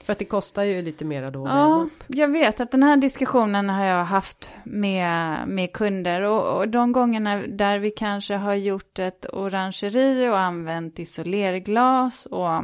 [0.01, 1.47] för att det kostar ju lite mera då.
[1.47, 6.69] Ja, jag vet att den här diskussionen har jag haft med, med kunder och, och
[6.69, 12.63] de gångerna där vi kanske har gjort ett orangeri och använt isolerglas och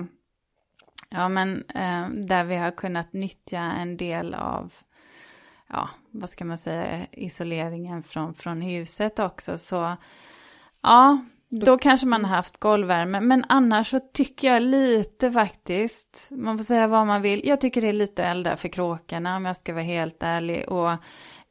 [1.10, 4.74] ja men eh, där vi har kunnat nyttja en del av
[5.74, 9.58] ja, vad ska man säga, isoleringen från, från huset också.
[9.58, 9.96] Så
[10.82, 13.20] ja, då kanske man har haft golvvärme.
[13.20, 17.82] Men annars så tycker jag lite faktiskt, man får säga vad man vill, jag tycker
[17.82, 20.70] det är lite elda för kråkorna om jag ska vara helt ärlig.
[20.70, 20.92] Och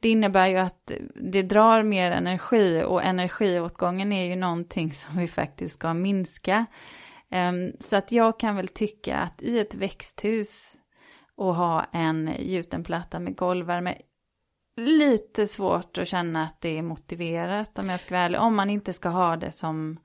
[0.01, 5.29] det innebär ju att det drar mer energi och energiåtgången är ju någonting som vi
[5.29, 6.67] faktiskt ska minska.
[7.31, 10.79] Um, så att jag kan väl tycka att i ett växthus
[11.37, 13.99] och ha en gjuten platta med golvvärme
[14.77, 18.41] lite svårt att känna att det är motiverat om jag ska vara ärlig.
[18.41, 19.99] Om man inte ska ha det som...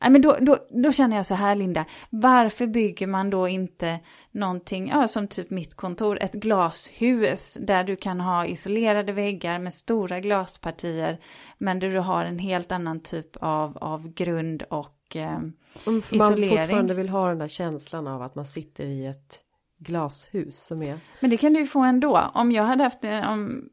[0.00, 4.00] Nej, men då, då, då känner jag så här Linda, varför bygger man då inte
[4.30, 9.74] någonting, ja, som typ mitt kontor, ett glashus där du kan ha isolerade väggar med
[9.74, 11.18] stora glaspartier
[11.58, 15.38] men där du har en helt annan typ av, av grund och eh,
[15.86, 16.18] Om isolering.
[16.18, 19.45] man fortfarande vill ha den där känslan av att man sitter i ett
[19.78, 20.98] glashus som är...
[21.20, 22.30] Men det kan du ju få ändå.
[22.34, 23.68] Om jag hade haft, eh, om,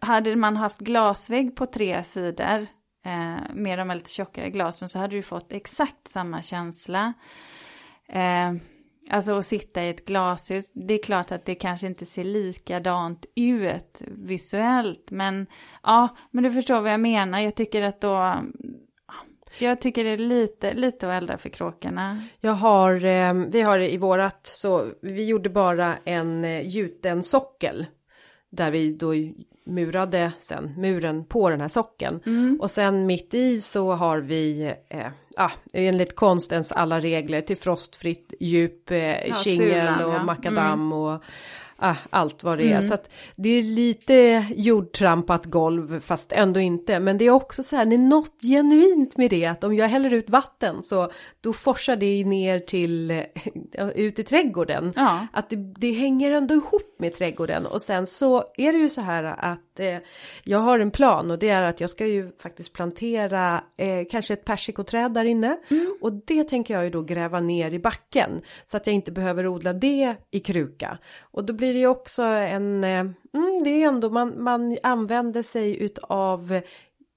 [0.00, 2.66] hade man haft glasvägg på tre sidor
[3.04, 7.12] eh, med de lite tjockare glasen så hade du fått exakt samma känsla.
[8.08, 8.52] Eh,
[9.10, 13.26] alltså att sitta i ett glashus, det är klart att det kanske inte ser likadant
[13.36, 15.46] ut visuellt, men
[15.82, 17.38] ja, men du förstår vad jag menar.
[17.38, 18.42] Jag tycker att då,
[19.58, 22.22] jag tycker det är lite, lite att elda för kråkorna.
[22.40, 27.86] Jag har, eh, vi har i vårat så vi gjorde bara en eh, gjuten sockel.
[28.50, 29.14] Där vi då
[29.66, 32.20] murade sen muren på den här sockeln.
[32.26, 32.58] Mm.
[32.60, 35.06] Och sen mitt i så har vi, eh,
[35.36, 40.24] ah, enligt konstens alla regler till frostfritt djup, eh, ja, kingel och ja.
[40.24, 40.92] makadam mm.
[40.92, 41.22] och
[41.82, 42.70] ah, allt vad det är.
[42.70, 42.82] Mm.
[42.82, 47.00] Så att det är lite jordtrampat golv fast ändå inte.
[47.00, 49.88] Men det är också så här, det är något genuint med det att om jag
[49.88, 51.10] häller ut vatten så
[51.40, 53.22] då forsar det ner till
[53.94, 54.92] ut i trädgården.
[54.96, 55.26] Ja.
[55.32, 59.00] Att det, det, hänger ändå ihop med trädgården och sen så är det ju så
[59.00, 59.98] här att eh,
[60.44, 64.32] jag har en plan och det är att jag ska ju faktiskt plantera eh, kanske
[64.32, 65.96] ett persikoträd där inne mm.
[66.00, 69.46] och det tänker jag ju då gräva ner i backen så att jag inte behöver
[69.46, 73.00] odla det i kruka och då blir det ju också en eh,
[73.34, 76.60] mm, det är ändå man, man använder sig utav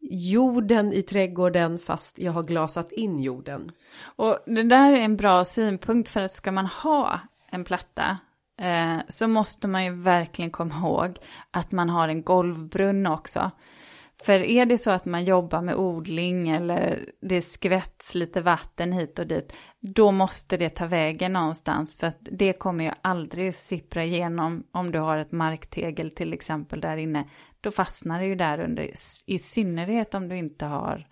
[0.10, 3.72] jorden i trädgården fast jag har glasat in jorden.
[4.01, 7.20] Och det där är en bra synpunkt för att ska man ha
[7.51, 8.18] en platta
[8.62, 11.18] eh, så måste man ju verkligen komma ihåg
[11.51, 13.51] att man har en golvbrunn också.
[14.24, 19.20] För är det så att man jobbar med odling eller det skvätts lite vatten hit
[19.20, 19.53] och dit,
[19.93, 24.91] då måste det ta vägen någonstans för att det kommer ju aldrig sippra igenom om
[24.91, 27.29] du har ett marktegel till exempel där inne.
[27.61, 28.91] Då fastnar det ju där under,
[29.25, 31.07] i synnerhet om du inte har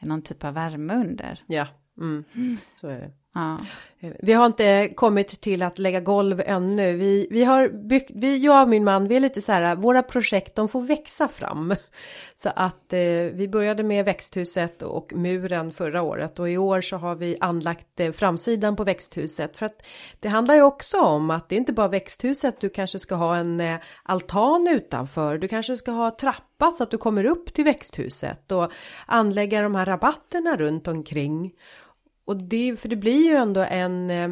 [0.00, 1.44] någon typ av värme under.
[1.46, 1.66] Ja,
[1.98, 2.24] mm.
[2.34, 2.56] Mm.
[2.74, 3.12] så är det.
[3.34, 3.58] Ja.
[4.00, 6.92] Eh, vi har inte kommit till att lägga golv ännu.
[6.92, 10.02] Vi, vi har byggt, vi, jag och min man, vi är lite så här, våra
[10.02, 11.74] projekt de får växa fram.
[12.36, 12.98] Så att eh,
[13.32, 18.00] vi började med växthuset och muren förra året och i år så har vi anlagt
[18.00, 19.56] eh, framsidan på växthuset.
[19.56, 19.82] För att
[20.20, 23.36] det handlar ju också om att det är inte bara växthuset, du kanske ska ha
[23.36, 27.64] en eh, altan utanför, du kanske ska ha trappa så att du kommer upp till
[27.64, 28.72] växthuset och
[29.06, 31.52] anlägga de här rabatterna runt omkring.
[32.30, 34.28] Och det, för det blir ju ändå en eh,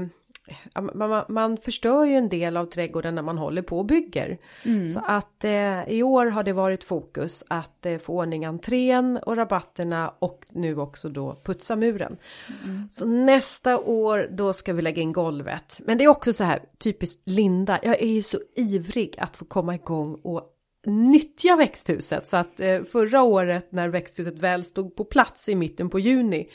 [0.95, 4.39] man, man, förstör ju en del av trädgården när man håller på och bygger.
[4.65, 4.89] Mm.
[4.89, 9.37] Så att eh, i år har det varit fokus att eh, få ordning entrén och
[9.37, 12.17] rabatterna och nu också då putsa muren.
[12.65, 12.89] Mm.
[12.91, 15.81] Så nästa år då ska vi lägga in golvet.
[15.85, 19.45] Men det är också så här typiskt Linda, jag är ju så ivrig att få
[19.45, 20.55] komma igång och
[20.87, 25.91] nyttja växthuset så att eh, förra året när växthuset väl stod på plats i mitten
[25.91, 26.49] på juni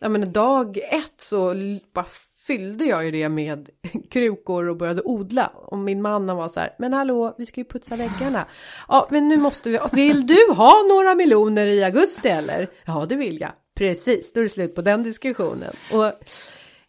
[0.00, 1.54] ja men dag ett så
[1.94, 2.06] bara
[2.46, 3.70] fyllde jag ju det med
[4.10, 5.46] krukor och började odla.
[5.46, 8.46] Och min man var så här, men hallå, vi ska ju putsa väggarna.
[8.88, 12.68] Ja, men nu måste vi, vill du ha några meloner i augusti eller?
[12.84, 13.52] Ja, det vill jag.
[13.76, 15.72] Precis, då är det slut på den diskussionen.
[15.92, 16.12] Och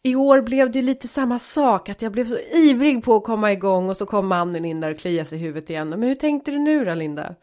[0.03, 3.51] i år blev det lite samma sak, att jag blev så ivrig på att komma
[3.51, 5.89] igång och så kom mannen in där och kliade sig i huvudet igen.
[5.89, 7.35] Men hur tänkte du nu då, Linda?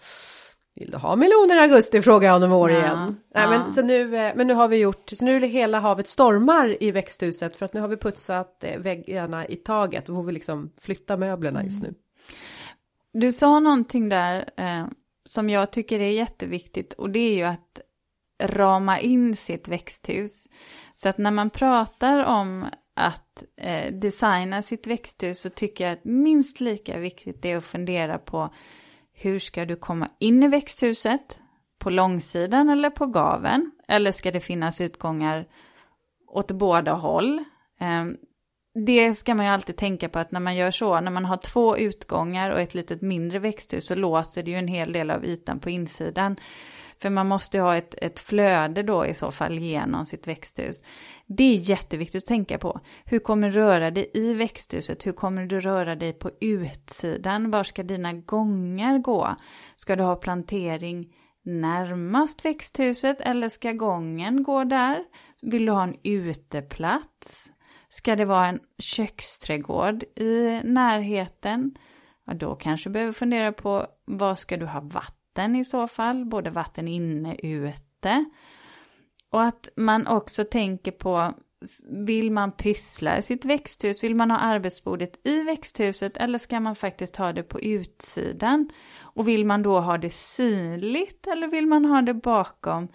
[0.75, 2.03] Vill du ha meloner i augusti?
[2.03, 3.17] frågar jag honom år ja, igen.
[3.35, 3.41] Ja.
[3.41, 5.81] Nej, men, så nu, eh, men nu har vi gjort, så nu är det hela
[5.81, 10.15] havet stormar i växthuset för att nu har vi putsat eh, väggarna i taget och
[10.15, 11.95] får vi liksom flytta möblerna just nu.
[13.13, 14.87] Du sa någonting där eh,
[15.25, 17.81] som jag tycker är jätteviktigt och det är ju att
[18.43, 20.47] rama in sitt växthus.
[21.01, 26.05] Så att när man pratar om att eh, designa sitt växthus så tycker jag att
[26.05, 28.55] minst lika viktigt är att fundera på
[29.12, 31.40] hur ska du komma in i växthuset?
[31.78, 33.70] På långsidan eller på gaven?
[33.88, 35.46] Eller ska det finnas utgångar
[36.28, 37.44] åt båda håll?
[37.80, 38.16] Ehm,
[38.86, 41.36] det ska man ju alltid tänka på att när man gör så, när man har
[41.36, 45.24] två utgångar och ett litet mindre växthus så låser det ju en hel del av
[45.24, 46.36] ytan på insidan.
[47.01, 50.82] För man måste ha ett, ett flöde då i så fall genom sitt växthus.
[51.26, 52.80] Det är jätteviktigt att tänka på.
[53.05, 55.07] Hur kommer du röra dig i växthuset?
[55.07, 57.51] Hur kommer du röra dig på utsidan?
[57.51, 59.36] Var ska dina gångar gå?
[59.74, 65.05] Ska du ha plantering närmast växthuset eller ska gången gå där?
[65.42, 67.53] Vill du ha en uteplats?
[67.88, 71.74] Ska det vara en köksträdgård i närheten?
[72.26, 75.86] Ja, då kanske du behöver fundera på vad ska du ha vatten vatten i så
[75.86, 78.24] fall, både vatten inne och ute.
[79.30, 81.34] Och att man också tänker på,
[82.07, 86.16] vill man pyssla i sitt växthus, vill man ha arbetsbordet i växthuset?
[86.16, 88.70] Eller ska man faktiskt ha det på utsidan?
[89.16, 91.26] Och vill man då ha det synligt?
[91.26, 92.89] Eller vill man ha det bakom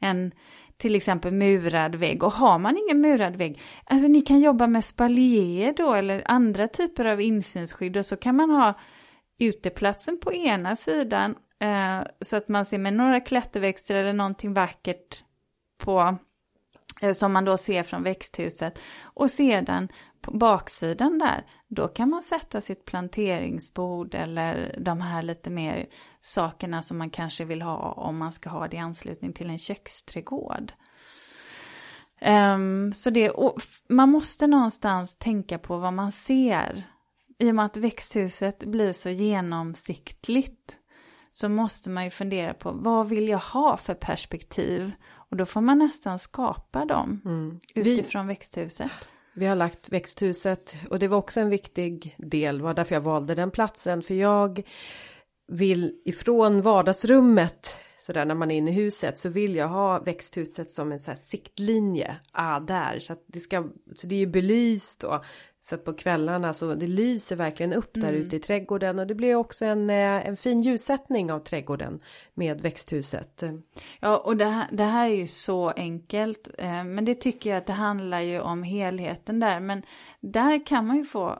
[0.00, 0.32] en
[0.76, 2.22] till exempel murad vägg?
[2.22, 6.68] Och har man ingen murad vägg, alltså ni kan jobba med spaljéer då eller andra
[6.68, 7.96] typer av insynsskydd.
[7.96, 8.74] Och så kan man ha
[9.38, 15.24] uteplatsen på ena sidan Eh, så att man ser med några klätterväxter eller någonting vackert
[15.78, 16.18] på,
[17.00, 18.78] eh, som man då ser från växthuset.
[19.02, 19.88] Och sedan
[20.20, 25.86] på baksidan där, då kan man sätta sitt planteringsbord eller de här lite mer
[26.20, 29.58] sakerna som man kanske vill ha om man ska ha det i anslutning till en
[29.58, 30.72] köksträdgård.
[32.20, 33.32] Um, så det,
[33.88, 36.82] man måste någonstans tänka på vad man ser.
[37.38, 40.79] I och med att växthuset blir så genomsiktligt
[41.30, 44.92] så måste man ju fundera på vad vill jag ha för perspektiv?
[45.12, 47.60] Och då får man nästan skapa dem mm.
[47.74, 48.34] utifrån Vi...
[48.34, 48.90] växthuset.
[49.34, 53.34] Vi har lagt växthuset och det var också en viktig del, var därför jag valde
[53.34, 54.02] den platsen.
[54.02, 54.62] För jag
[55.48, 57.76] vill ifrån vardagsrummet,
[58.10, 60.98] så där när man är inne i huset, så vill jag ha växthuset som en
[60.98, 62.16] så siktlinje.
[62.32, 65.24] Ah, där, så att det ska, så det är belyst och
[65.60, 68.22] så att på kvällarna så det lyser verkligen upp där Mm.
[68.22, 72.00] ute i trädgården och det blir också en, eh, en fin ljussättning av trädgården
[72.34, 73.42] med växthuset.
[74.00, 76.48] Ja, och det här, det här är ju så enkelt.
[76.58, 79.60] Eh, men det tycker jag att det handlar ju om helheten där.
[79.60, 79.82] Men
[80.20, 81.38] där kan man ju få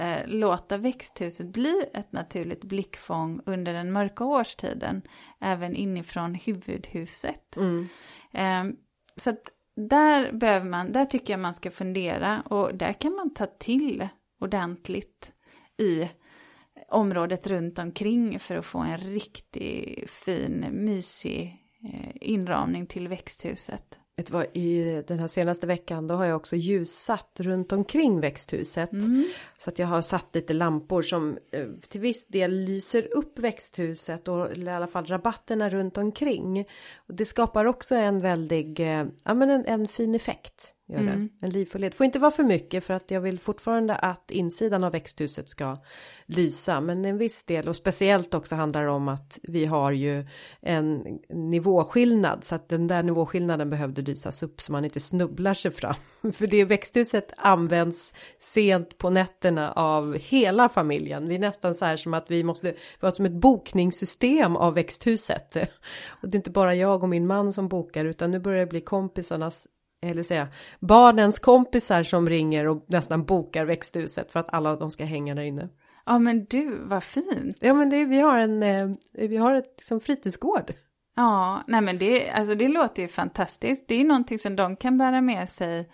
[0.00, 5.02] eh, låta växthuset bli ett naturligt blickfång under den mörka årstiden.
[5.40, 7.56] Även inifrån huvudhuset.
[7.56, 7.88] Mm.
[8.32, 8.76] Eh,
[9.16, 12.40] så att där behöver man, där tycker jag man ska fundera.
[12.40, 14.08] Och där kan man ta till
[14.40, 15.32] ordentligt
[15.76, 16.10] i
[16.88, 21.56] området runt omkring för att få en riktigt fin, mysig
[21.92, 23.98] eh, inramning till växthuset.
[24.16, 28.20] Vet du vad, i den här senaste veckan då har jag också ljussatt runt omkring
[28.20, 28.92] växthuset.
[28.92, 29.24] Mm.
[29.58, 34.28] Så att jag har satt lite lampor som eh, till viss del lyser upp växthuset
[34.28, 36.64] och i alla fall rabatterna runt omkring.
[36.96, 40.73] Och det skapar också en väldig, eh, ja men en, en fin effekt.
[40.86, 41.10] Gör det.
[41.10, 41.28] Mm.
[41.40, 41.94] En livfullhet.
[41.94, 45.78] Får inte vara för mycket för att jag vill fortfarande att insidan av växthuset ska
[46.26, 46.80] lysa.
[46.80, 50.26] Men en viss del och speciellt också handlar det om att vi har ju
[50.60, 52.44] en nivåskillnad.
[52.44, 55.94] Så att den där nivåskillnaden behövde lysas upp så man inte snubblar sig fram.
[56.32, 61.28] För det växthuset används sent på nätterna av hela familjen.
[61.28, 65.56] Vi är nästan så här som att vi måste, har som ett bokningssystem av växthuset.
[66.22, 68.66] Och det är inte bara jag och min man som bokar utan nu börjar det
[68.66, 69.66] bli kompisarnas
[70.10, 70.48] eller säga
[70.80, 75.42] barnens kompisar som ringer och nästan bokar växthuset för att alla de ska hänga där
[75.42, 75.68] inne.
[76.06, 77.58] Ja men du, vad fint.
[77.60, 80.72] Ja men det, vi har en, eh, vi har ett liksom, fritidsgård.
[81.16, 83.88] Ja, nej men det, alltså det låter ju fantastiskt.
[83.88, 85.88] Det är någonting som de kan bära med sig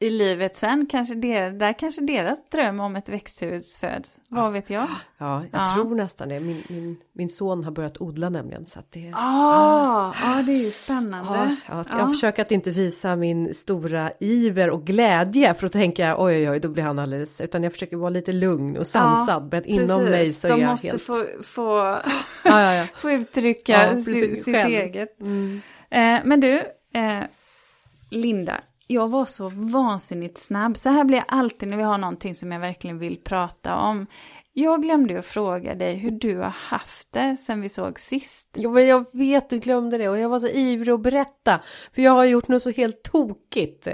[0.00, 0.86] i livet sen.
[0.86, 4.18] Kanske der, där kanske deras dröm om ett växthus föds.
[4.28, 4.86] Vad vet jag?
[5.20, 5.74] Ja, jag Ja.
[5.74, 6.40] tror nästan det.
[6.40, 10.56] Min, min, min son har börjat odla nämligen så att det Ah, ja, det är
[10.58, 11.56] ju Ja, spännande.
[11.68, 16.20] jag, ska, jag försöker att inte visa min stora iver och glädje för tänker jag
[16.20, 19.48] oj oj oj då blir han alldeles utan jag försöker vara lite lugn och sansad
[19.52, 20.10] men inom precis.
[20.10, 21.76] mig så De är jag måste helt få, få,
[22.44, 22.84] ja, ja, ja.
[22.96, 24.68] få uttrycka Ja, sitt själv.
[24.74, 25.20] eget.
[25.20, 25.60] Mm.
[25.90, 26.52] Eh, men du,
[26.94, 27.22] eh,
[28.10, 28.60] Linda,
[28.90, 30.76] jag var så vansinnigt snabb.
[30.76, 34.06] Så här blir jag alltid när vi har någonting som jag verkligen vill prata om.
[34.52, 38.48] Jag glömde att fråga dig hur du har haft det sen vi såg sist.
[38.54, 41.60] Jo men jag vet du glömde det och jag var så ivrig att berätta.
[41.94, 43.88] För jag har gjort något så helt tokigt.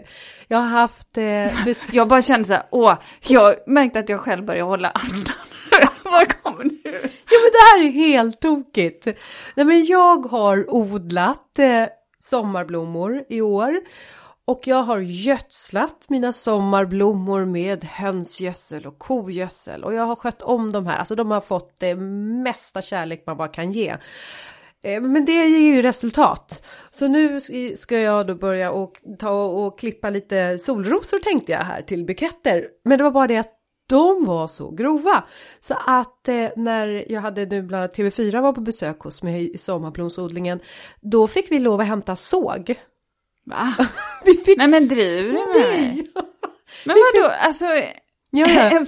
[0.48, 1.18] Jag har haft...
[1.18, 2.94] Eh, Jag bara kände så här, åh,
[3.28, 5.34] jag märkte att jag själv började hålla andan.
[6.04, 6.80] Vad kommer nu?
[6.84, 9.06] ja men det här är helt tokigt.
[9.54, 11.86] Nej men jag har odlat eh,
[12.18, 13.80] sommarblommor i år.
[14.46, 19.84] Och jag har gödslat mina sommarblommor med hönsgödsel och kogödsel.
[19.84, 21.94] Och jag har skött om de här, alltså de har fått det
[22.44, 23.96] mesta kärlek man bara kan ge.
[24.84, 26.66] Eh, men det ger ju resultat.
[26.90, 27.40] Så nu
[27.76, 32.66] ska jag då börja och ta och klippa lite solrosor tänkte jag här till buketter.
[32.84, 33.52] Men det var bara det att
[33.88, 35.24] de var så grova.
[35.60, 39.54] Så att eh, när jag hade nu bland annat TV4 var på besök hos mig
[39.54, 40.60] i sommarblomsodlingen.
[41.00, 42.74] Då fick vi lov att hämta såg.
[43.46, 43.74] Va?
[44.24, 46.10] Vi fick Nej men driver du med mig?
[46.84, 47.64] Men vadå, alltså
[48.30, 48.84] Ja, en,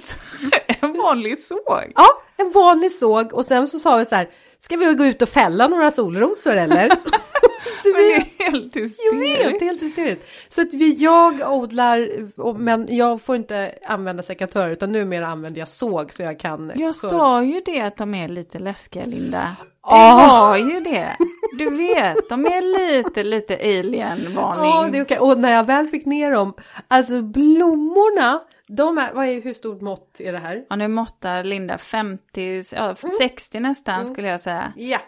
[0.81, 1.93] en vanlig såg?
[1.95, 4.29] ja, en vanlig såg och sen så sa vi så här.
[4.61, 6.89] Ska vi gå ut och fälla några solrosor eller?
[6.89, 9.53] så Men det vi, är helt Jag hysteriskt.
[9.55, 10.53] vet, helt hysteriskt.
[10.55, 15.59] Så att vi, jag odlar, och- men jag får inte använda sekatör utan numera använder
[15.61, 16.73] jag såg så jag kan.
[16.77, 19.57] Jag sa ju det att de är lite läskiga Linda.
[19.91, 21.17] Det var ju det.
[21.59, 22.63] Du vet, de är
[22.97, 24.71] lite, lite alien-varning.
[24.71, 25.19] Ja, det är okej.
[25.19, 26.53] Och när jag väl fick ner dem,
[26.89, 30.65] alltså blommorna, de är, vad är, hur stort mått är det här?
[30.71, 34.73] Ja, nu måttar Linda 50, ja, 60 nästan skulle jag säga.
[34.77, 34.99] Ja,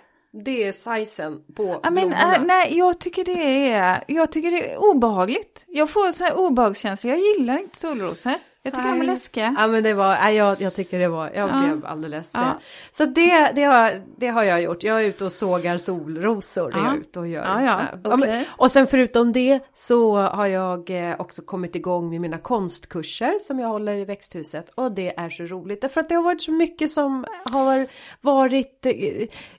[0.45, 2.37] det är sizen på Ja, men, blommorna.
[2.37, 5.65] äh, nej, jag tycker det är, jag tycker det är obehagligt.
[5.67, 7.11] Jag får så här obehagskänsla.
[7.11, 8.35] Jag gillar inte solrosor.
[8.69, 9.55] Jag tycker de är läskiga.
[9.59, 11.61] Ja men det var, jag, jag tycker det var, jag Ja.
[11.61, 12.31] blev alldeles...
[12.35, 12.59] Ja.
[12.93, 14.83] Så det, det, har, det har jag gjort.
[14.83, 16.71] Jag är ute och sågar solrosor.
[16.71, 16.87] Det är Ja.
[16.87, 17.45] jag ute och gör.
[17.45, 18.49] Ja, ja, okej.
[18.51, 23.59] Och sen förutom det så har jag eh, också kommit igång med mina konstkurser som
[23.59, 24.71] jag håller i växthuset.
[24.75, 27.87] Och det är så roligt därför att det har varit så mycket som har
[28.21, 28.93] varit eh,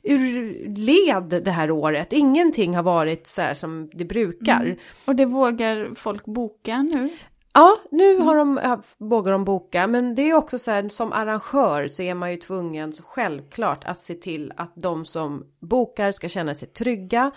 [0.03, 2.13] ur led det här året.
[2.13, 4.61] Ingenting har varit så här som det brukar.
[4.65, 4.77] Mm.
[5.05, 7.09] Och det vågar folk boka nu.
[7.53, 11.13] Ja, nu har de, ja, vågar de boka, men det är också så här som
[11.13, 16.29] arrangör så är man ju tvungen självklart att se till att de som bokar ska
[16.29, 17.31] känna sig trygga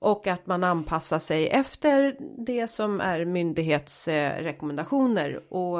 [0.00, 5.52] Och att man anpassar sig efter det som är myndighetsrekommendationer.
[5.52, 5.78] Och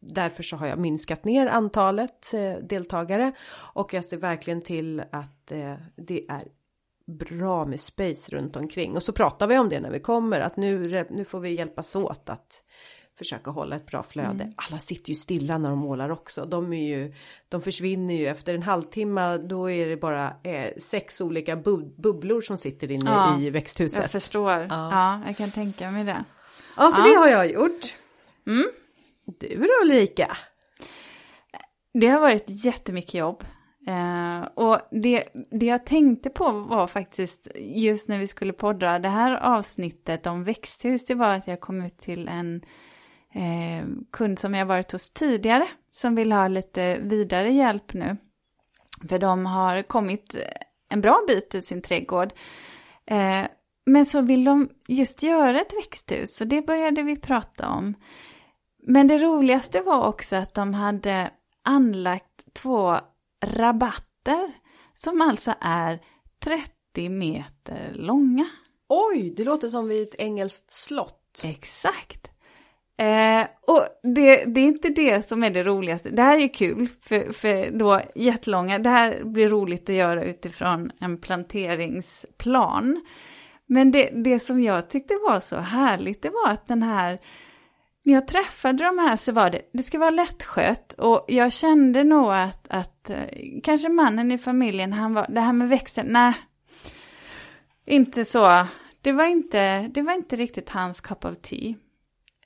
[0.00, 3.32] därför så har jag minskat ner antalet eh, deltagare.
[3.74, 6.44] Och jag ser verkligen till att eh, det är
[7.06, 8.96] bra med space runt omkring.
[8.96, 10.40] Och så pratar vi om det när vi kommer.
[10.40, 12.63] Att nu, nu får vi hjälpas åt att
[13.18, 14.44] försöka hålla ett bra flöde.
[14.44, 14.54] Mm.
[14.56, 16.44] Alla sitter ju stilla när de målar också.
[16.44, 17.14] De är ju,
[17.48, 19.38] de försvinner ju efter en halvtimme.
[19.38, 24.02] Då är det bara eh, sex olika bub bubblor som sitter inne ja, i växthuset.
[24.02, 24.50] Jag förstår.
[24.50, 24.66] Ja.
[24.68, 25.22] ja.
[25.26, 26.24] jag kan tänka mig det.
[26.76, 27.08] Ja, så ja.
[27.08, 27.96] det har jag gjort.
[28.46, 28.70] Mm.
[29.40, 30.36] Du då Ulrika?
[31.94, 33.44] Det har varit jättemycket jobb.
[33.88, 39.08] Uh, och det, det jag tänkte på var faktiskt just när vi skulle podda det
[39.08, 42.62] här avsnittet om växthus, det var att jag kom ut till en
[43.34, 48.16] eh, kund som jag varit hos tidigare som vill ha lite vidare hjälp nu.
[49.08, 50.36] För de har kommit
[50.88, 52.32] en bra bit i sin trädgård.
[53.06, 53.46] Eh,
[53.86, 57.94] men så vill de just göra ett växthus och det började vi prata om.
[58.86, 61.30] Men det roligaste var också att de hade
[61.62, 62.96] anlagt två
[63.44, 64.52] rabatter
[64.94, 66.00] som alltså är
[66.44, 68.46] 30 meter långa.
[68.88, 71.42] Oj, det låter som vid ett engelskt slott.
[71.44, 72.30] Exakt.
[72.96, 76.10] Eh, och det, det, är inte det som är det roligaste.
[76.10, 80.90] Det här är kul, för, för då jättelånga, det här blir roligt att göra utifrån
[81.00, 83.04] en planteringsplan.
[83.66, 87.18] Men det, det som jag tyckte var så härligt, det var att den här,
[88.04, 92.04] när jag träffade de här så var det, det ska vara lättskött och jag kände
[92.04, 93.16] nog att, att eh,
[93.62, 96.34] kanske mannen i familjen, han var, det här med växten, nej,
[97.86, 98.66] inte så.
[99.00, 101.74] Det var inte, det var inte riktigt hans cup of tea.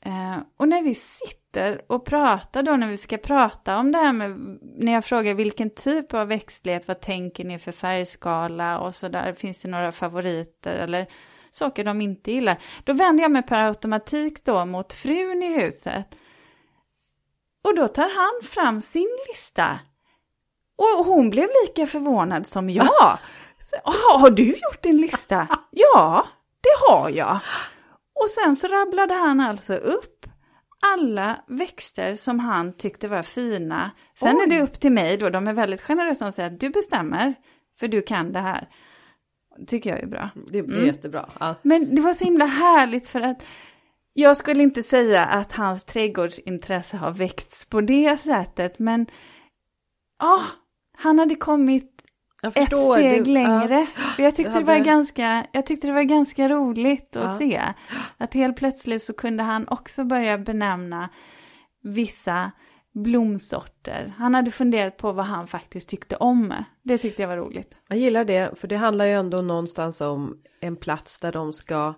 [0.00, 4.12] Eh, och när vi sitter och pratar då, när vi ska prata om det här
[4.12, 9.08] med, när jag frågar vilken typ av växtlighet, vad tänker ni för färgskala och så
[9.08, 11.06] där, finns det några favoriter eller
[11.50, 12.62] saker de inte gillar?
[12.84, 16.06] Då vänder jag mig per automatik då mot frun i huset.
[17.64, 19.78] Och då tar han fram sin lista.
[20.76, 22.88] Och hon blev lika förvånad som jag.
[24.18, 25.48] har du gjort din lista?
[25.70, 26.26] Ja,
[26.60, 27.38] det har jag.
[28.22, 30.26] Och sen så rabblade han alltså upp
[30.94, 33.90] alla växter som han tyckte var fina.
[34.14, 34.42] Sen Oj.
[34.42, 37.34] är det upp till mig då, de är väldigt generösa och säger att du bestämmer,
[37.80, 38.68] för du kan det här.
[39.58, 40.30] Det tycker jag är bra.
[40.34, 40.86] Det blir mm.
[40.86, 41.28] jättebra.
[41.40, 41.54] Ja.
[41.62, 43.46] Men det var så himla härligt för att
[44.12, 49.06] jag skulle inte säga att hans trädgårdsintresse har väckts på det sättet, men
[50.18, 50.42] ja,
[50.96, 52.07] han hade kommit
[52.42, 53.86] ett steg du, längre.
[53.96, 54.64] Ja, jag, tyckte hade...
[54.64, 57.38] det var ganska, jag tyckte det var ganska roligt att ja.
[57.38, 57.62] se.
[58.18, 61.08] Att helt plötsligt så kunde han också börja benämna
[61.82, 62.50] vissa
[62.94, 64.14] blomsorter.
[64.18, 66.54] Han hade funderat på vad han faktiskt tyckte om.
[66.82, 67.74] Det tyckte jag var roligt.
[67.88, 71.94] Jag gillar det, för det handlar ju ändå någonstans om en plats där de ska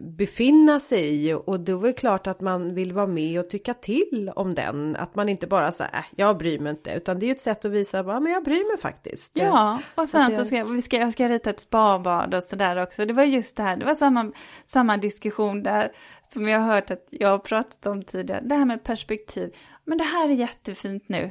[0.00, 3.74] befinna sig i och då är det klart att man vill vara med och tycka
[3.74, 4.96] till om den.
[4.96, 7.40] Att man inte bara säger äh, jag bryr mig inte utan det är ju ett
[7.40, 9.32] sätt att visa att men jag bryr mig faktiskt.
[9.36, 13.06] Ja, och sen så, ska, vi ska jag ska rita ett spabad och sådär också.
[13.06, 14.32] Det var just det här, det var samma,
[14.64, 15.92] samma diskussion där
[16.28, 18.40] som jag har hört att jag har pratat om tidigare.
[18.44, 19.54] Det här med perspektiv.
[19.84, 21.30] Men det här är jättefint nu.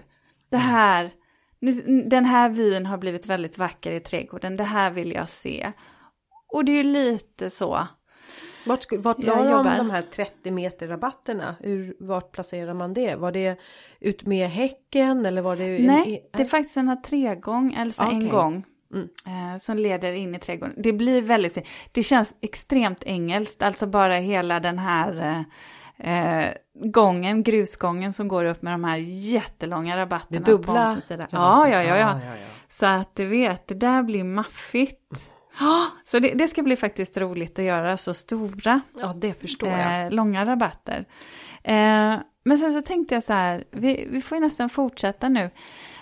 [0.49, 0.67] Det mm.
[0.67, 1.11] här,
[1.59, 1.71] nu,
[2.05, 4.57] den här vyn har blivit väldigt vacker i trädgården.
[4.57, 5.71] Det här vill jag se.
[6.53, 7.87] Och det är ju lite så
[8.67, 11.55] vart, vart la de de här 30 meter rabatterna?
[11.59, 13.15] Hur, vart placerar man det?
[13.15, 13.59] Var det
[13.99, 15.79] ut med häcken eller var det?
[15.79, 18.15] Nej, det är faktiskt en tregång, alltså okay.
[18.15, 18.65] en gång.
[18.93, 19.07] Mm.
[19.25, 20.75] Eh, som leder in i trädgården.
[20.77, 21.67] Det blir väldigt fint.
[21.91, 25.45] Det känns extremt engelskt, alltså bara hela den här
[25.99, 30.39] eh, eh, gången, grusgången som går upp med de här jättelånga rabatterna.
[30.39, 30.97] Det dubbla?
[31.07, 32.35] På ja, ja, ja, ja, ja.
[32.67, 35.29] Så att du vet, det där blir maffigt.
[36.05, 40.05] Så det, det, ska bli faktiskt roligt att göra så stora, ja, det förstår jag.
[40.05, 41.05] Eh, långa rabatter.
[41.63, 45.49] Eh, men sen så tänkte jag så här, vi, vi får ju nästan fortsätta nu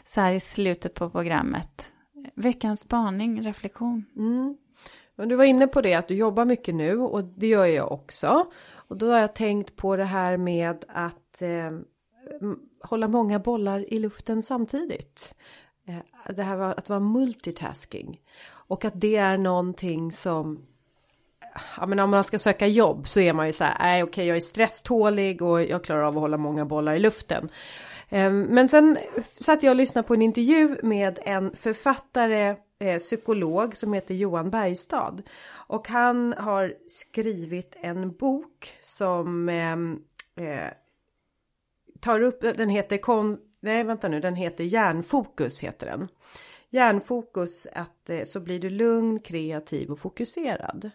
[0.04, 1.92] så här i slutet på programmet.
[2.36, 4.06] Veckans spaning, reflektion.
[4.16, 4.58] Mm.
[5.16, 7.92] Men du var inne på det att du jobbar mycket nu och det gör jag
[7.92, 8.52] också.
[8.88, 11.72] Och då har jag tänkt på det här med att eh,
[12.84, 15.36] hålla många bollar i luften samtidigt.
[15.88, 18.20] Eh, det här var att vara multitasking.
[18.68, 20.66] Och att det är någonting som
[21.78, 24.28] Ja men om man ska söka jobb så är man ju så här, nej okej
[24.28, 27.50] jag är stresstålig och jag klarar av att hålla många bollar i luften.
[28.10, 28.98] Ehm, men sen
[29.40, 34.50] satt jag och lyssnade på en intervju med en författare, eh, psykolog som heter Johan
[34.50, 35.18] Bergstad.
[35.52, 40.00] Och han har skrivit en bok som ehm,
[40.36, 40.70] eh,
[42.00, 46.08] tar upp, den heter kon, nej vänta nu, den heter Hjärnfokus heter den
[46.76, 50.92] hjärnfokus att eh, så blir du lugn, kreativ och fokuserad.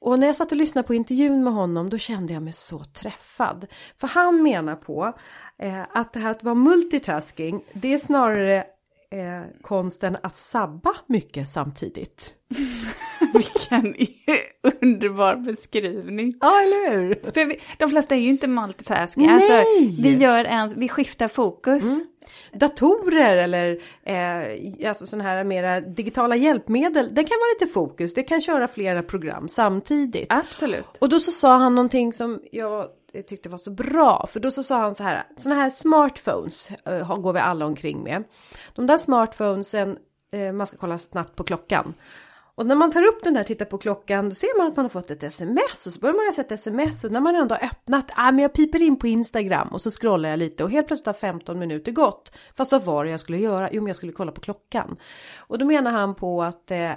[0.00, 2.84] Och när jag satt och lyssnade på intervjun med honom då kände jag mig så
[2.84, 3.66] träffad.
[3.96, 5.12] För han menar på
[5.58, 8.64] eh, att det här att vara multitasking det är snarare
[9.10, 12.34] eh, konsten att sabba mycket samtidigt.
[13.32, 13.94] Vilken
[14.82, 16.34] underbar beskrivning.
[16.40, 17.32] Ja, eller hur?
[17.32, 19.28] För vi, de flesta är ju inte multitasking.
[19.28, 19.86] Alltså, Nej!
[19.86, 21.84] Alltså, vi, gör en, vi skiftar fokus.
[21.84, 22.06] Mm.
[22.52, 28.22] Datorer eller eh, alltså sådana här mera digitala hjälpmedel, det kan vara lite fokus, det
[28.22, 30.26] kan köra flera program samtidigt.
[30.28, 30.88] Absolut.
[30.98, 34.50] Och då så sa han någonting som jag Eh, tyckte var så bra, för då
[34.50, 38.24] så sa han så här, sådana här smartphones uh, går vi alla omkring med.
[38.74, 39.98] De där smartphonesen,
[40.34, 41.94] uh, man ska kolla snabbt på klockan.
[42.54, 44.76] Och när man tar upp den där och tittar på klockan då ser man att
[44.76, 47.36] man har fått ett sms och så börjar man läsa ett sms och när man
[47.36, 50.64] ändå har öppnat, ah, men jag piper in på Instagram och så scrollar jag lite
[50.64, 52.32] och helt plötsligt har 15 minuter gått.
[52.56, 53.68] Fast vad var det jag skulle göra?
[53.72, 54.96] Jo men jag skulle kolla på klockan.
[55.36, 56.92] Och då menar han på att eh,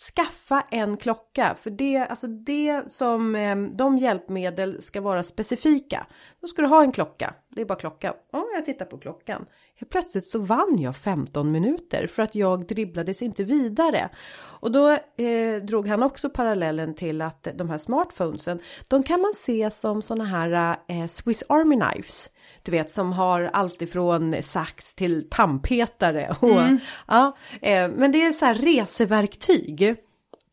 [0.00, 6.06] skaffa en klocka för det, alltså det som ehm, de hjälpmedel ska vara specifika.
[6.40, 8.14] Då ska du ha en klocka, det är bara klockan.
[8.32, 9.46] Ja, jag tittar på klockan.
[9.74, 14.08] Helt plötsligt så vann jag 15 minuter för att jag dribblades inte vidare.
[14.60, 19.34] Och då eh, drog han också parallellen till att de här smartphonesen, de kan man
[19.34, 22.30] se som såna här eh, Swiss Army Knives.
[22.68, 26.36] Du vet som har allt ifrån sax till tandpetare.
[26.40, 26.78] Och, mm.
[27.06, 29.96] ja, eh, men det är så här reseverktyg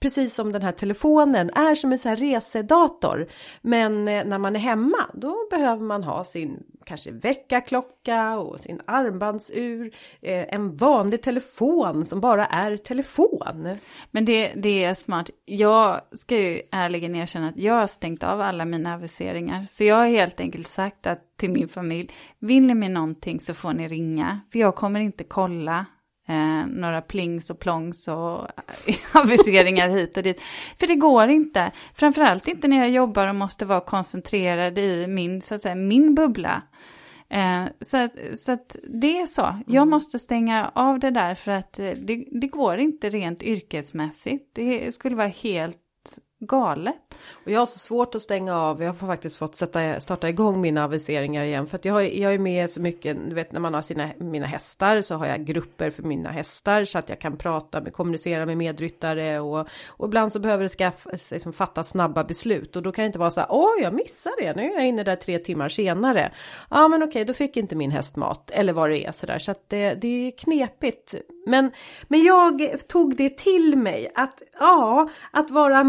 [0.05, 3.27] precis som den här telefonen är som en sån här resedator.
[3.61, 8.81] Men eh, när man är hemma då behöver man ha sin kanske väckarklocka och sin
[8.85, 9.93] armbandsur.
[10.21, 13.75] Eh, en vanlig telefon som bara är telefon.
[14.11, 15.29] Men det, det är smart.
[15.45, 19.65] Jag ska ju ärligen erkänna att jag har stängt av alla mina aviseringar.
[19.67, 23.53] Så jag har helt enkelt sagt att till min familj, vill ni med någonting så
[23.53, 24.39] får ni ringa.
[24.51, 25.85] För jag kommer inte kolla
[26.27, 28.47] Eh, några plings och plongs och
[29.13, 30.41] aviseringar hit och dit.
[30.79, 31.71] För det går inte.
[31.93, 36.15] Framförallt inte när jag jobbar och måste vara koncentrerad i min, så att säga, min
[36.15, 36.61] bubbla.
[37.29, 39.41] Eh, så, att, så att det är så.
[39.67, 39.89] Jag mm.
[39.89, 44.55] måste stänga av det där för att eh, det, det går inte rent yrkesmässigt.
[44.55, 45.84] Det skulle vara helt
[46.47, 46.95] galet.
[47.31, 48.83] Och jag har så svårt att stänga av.
[48.83, 51.67] Jag har faktiskt fått sätta, starta igång mina aviseringar igen.
[51.67, 54.09] För att jag, har, jag är med så mycket, du vet när man har sina,
[54.17, 56.85] mina hästar så har jag grupper för mina hästar.
[56.85, 59.39] Så att jag kan prata med, kommunicera med medryttare.
[59.39, 62.75] Och, och ibland så behöver det skaffa, liksom, fatta snabba beslut.
[62.75, 64.87] Och då kan det inte vara så här, åh jag missar det, nu är jag
[64.87, 66.31] inne där tre timmar senare.
[66.69, 68.51] Ja men okej, då fick inte min häst mat.
[68.51, 69.39] Eller vad det är sådär.
[69.39, 71.15] Så att det, det är knepigt.
[71.47, 71.71] Men,
[72.07, 75.83] men jag tog det till mig att ja, att vara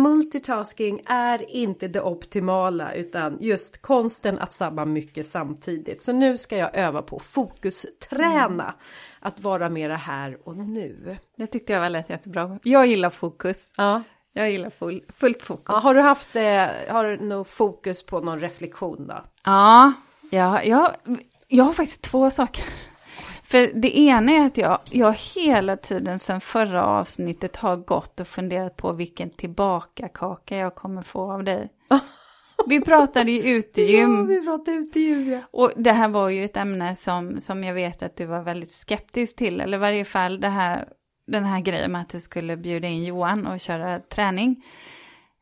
[0.46, 6.02] multitasking är inte det optimala utan just konsten att sabba mycket samtidigt.
[6.02, 8.64] Så nu ska jag öva på fokusträna.
[8.64, 8.74] Mm.
[9.20, 11.16] Att vara mera här och nu.
[11.36, 12.58] Det tyckte jag var lät jättebra.
[12.62, 13.72] Jag gillar fokus.
[13.76, 14.02] Ja.
[14.32, 15.64] Jag gillar full, fullt fokus.
[15.68, 16.42] Ja, har du haft eh,
[16.88, 19.24] har du något fokus på någon reflektion då?
[19.44, 19.92] Ja,
[20.30, 20.94] ja jag,
[21.48, 22.64] jag har faktiskt två saker.
[23.46, 28.26] För det ena är att jag, jag hela tiden sedan förra avsnittet har gått och
[28.26, 31.70] funderat på vilken tillbakakaka jag kommer få av dig.
[32.66, 34.16] Vi pratade ju utegym.
[34.16, 35.40] Ja, vi pratade utegym, ja.
[35.50, 38.72] Och det här var ju ett ämne som, som jag vet att du var väldigt
[38.72, 39.60] skeptisk till.
[39.60, 40.88] Eller i varje fall det här,
[41.26, 44.64] den här grejen med att du skulle bjuda in Johan och köra träning.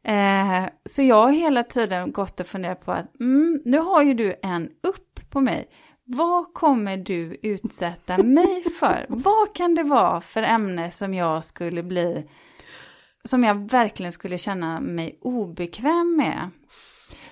[0.05, 4.15] Eh, så jag har hela tiden gått och funderat på att mm, nu har ju
[4.15, 5.69] du en upp på mig.
[6.07, 9.07] Vad kommer du utsätta mig för?
[9.09, 12.27] Vad kan det vara för ämne som jag skulle bli,
[13.25, 16.51] som jag verkligen skulle känna mig obekväm med?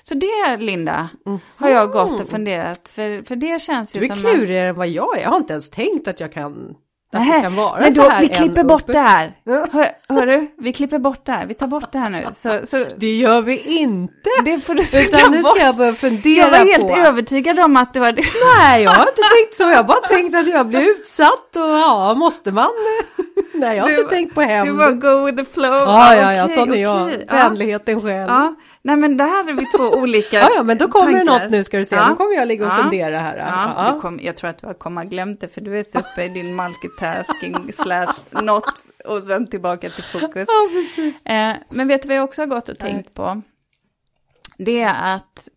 [0.02, 1.38] Så det, Linda, mm.
[1.56, 4.16] har jag gått och funderat, för, för det känns ju som...
[4.16, 6.76] Du är klurigare än vad jag är, jag har inte ens tänkt att jag kan
[7.14, 9.32] Nej, kan vara men då, vi klipper bort det här.
[9.46, 9.68] Hör,
[10.08, 10.54] hör, du?
[10.58, 11.46] Vi klipper bort det här.
[11.46, 12.26] Vi tar bort det här nu.
[12.34, 14.30] Så, så, det gör vi inte.
[14.44, 17.00] Det får du Utan nu ska jag börja fundera Jag var helt på.
[17.00, 18.22] övertygad om att det var det.
[18.58, 19.62] Nej, jag har inte tänkt så.
[19.62, 22.68] Jag har bara tänkt att jag blir utsatt och ja, måste man?
[23.54, 24.70] Nej, jag har du, inte tänkt på hämnd.
[24.70, 25.72] Du bara go with the flow.
[25.72, 27.10] Ja, ja, ja, sån är jag.
[27.30, 28.28] Vänligheten själv.
[28.28, 28.54] Ja.
[28.84, 31.38] Nej men det här är vi två olika Ja, ja men då kommer tankar.
[31.38, 31.96] det något nu ska du se.
[31.96, 32.08] Ja.
[32.08, 32.76] Nu kommer jag ligga och ja.
[32.82, 33.36] fundera här.
[33.36, 34.00] Ja, ja.
[34.00, 36.28] Kom, jag tror att du har kommit glömt det för du är så uppe i
[36.28, 40.48] din multitasking slash något och sen tillbaka till fokus.
[40.48, 41.26] Ja, precis.
[41.26, 43.42] Eh, men vet du vad jag också har gått och tänkt på?
[44.58, 45.48] Det är att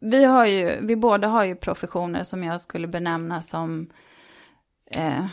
[0.00, 3.90] vi har ju, vi båda har ju professioner som jag skulle benämna som
[4.96, 5.26] eh,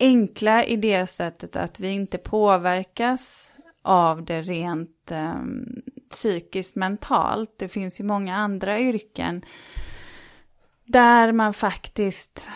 [0.00, 3.52] enkla i det sättet att vi inte påverkas
[3.82, 5.34] av det rent eh,
[6.10, 7.54] psykiskt mentalt.
[7.58, 9.44] Det finns ju många andra yrken
[10.84, 12.48] där man faktiskt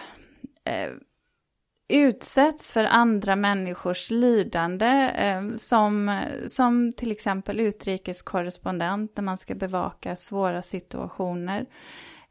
[0.65, 0.91] eh,
[1.89, 10.17] utsätts för andra människors lidande eh, som, som till exempel utrikeskorrespondent när man ska bevaka
[10.17, 11.67] svåra situationer.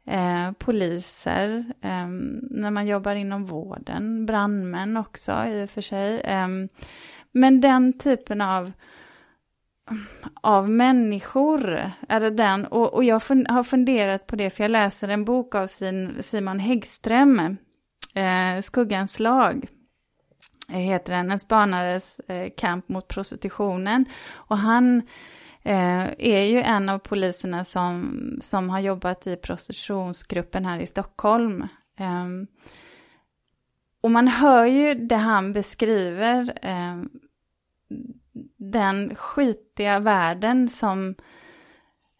[0.06, 2.06] Eh, poliser, eh,
[2.50, 6.20] när man jobbar inom vården, brandmän också i och för sig.
[6.20, 6.48] Eh,
[7.32, 8.72] men den typen av
[10.40, 12.66] av människor är det den.
[12.66, 16.22] Och, och jag fun har funderat på det, för jag läser en bok av sin,
[16.22, 17.38] Simon Häggström,
[18.14, 19.66] eh, Skuggans lag,
[20.68, 24.04] eh, heter den, en spanares eh, kamp mot prostitutionen.
[24.32, 25.02] Och han
[25.62, 31.62] eh, är ju en av poliserna som, som har jobbat i prostitutionsgruppen här i Stockholm.
[31.98, 32.26] Eh,
[34.02, 37.08] och man hör ju det han beskriver, ehm,
[38.56, 41.14] den skitiga världen som,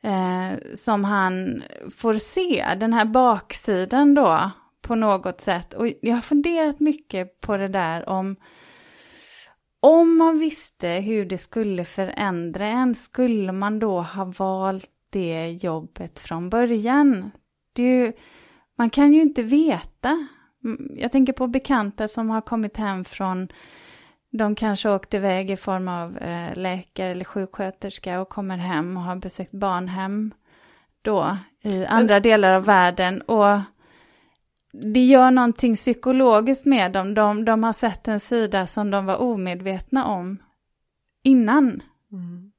[0.03, 1.63] eh, som han
[1.97, 4.51] får se, den här baksidan då
[4.83, 5.75] på något sätt.
[5.75, 8.37] Och jag har funderat mycket på det där om
[9.85, 16.19] om man visste hur det skulle förändra en, skulle man då ha valt det jobbet
[16.19, 17.31] från början?
[17.73, 18.13] Det ju,
[18.79, 20.27] man kan ju inte veta.
[20.65, 23.49] Mm, jag tänker på bekanta som har kommit hem från
[24.33, 29.03] de kanske åkte iväg i form av eh, läkare eller sjuksköterska och kommer hem och
[29.03, 30.35] har besökt barnhem
[31.03, 32.23] då i andra Men...
[32.23, 33.23] delar av världen.
[33.23, 33.61] Och
[34.73, 37.15] det gör någonting psykologiskt med dem.
[37.15, 40.39] De, de har sett en sida som de var omedvetna om
[41.23, 41.83] innan.
[42.13, 42.53] Mm.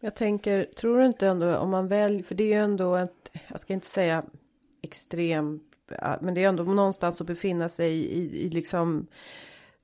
[0.00, 3.30] Jag tänker, tror du inte ändå om man väljer, för det är ju ändå ett,
[3.48, 4.24] jag ska inte säga
[4.82, 5.60] extrem,
[6.20, 9.06] men det är ändå någonstans att befinna sig i, i liksom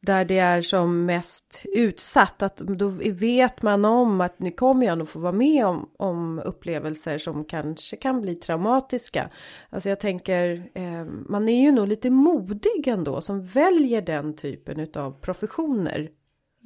[0.00, 2.42] där det är som mest utsatt.
[2.42, 6.38] Att då vet man om att nu kommer jag nog få vara med om, om
[6.38, 9.30] upplevelser som kanske kan bli traumatiska.
[9.70, 14.88] Alltså jag tänker, eh, man är ju nog lite modig ändå som väljer den typen
[14.94, 16.10] av professioner.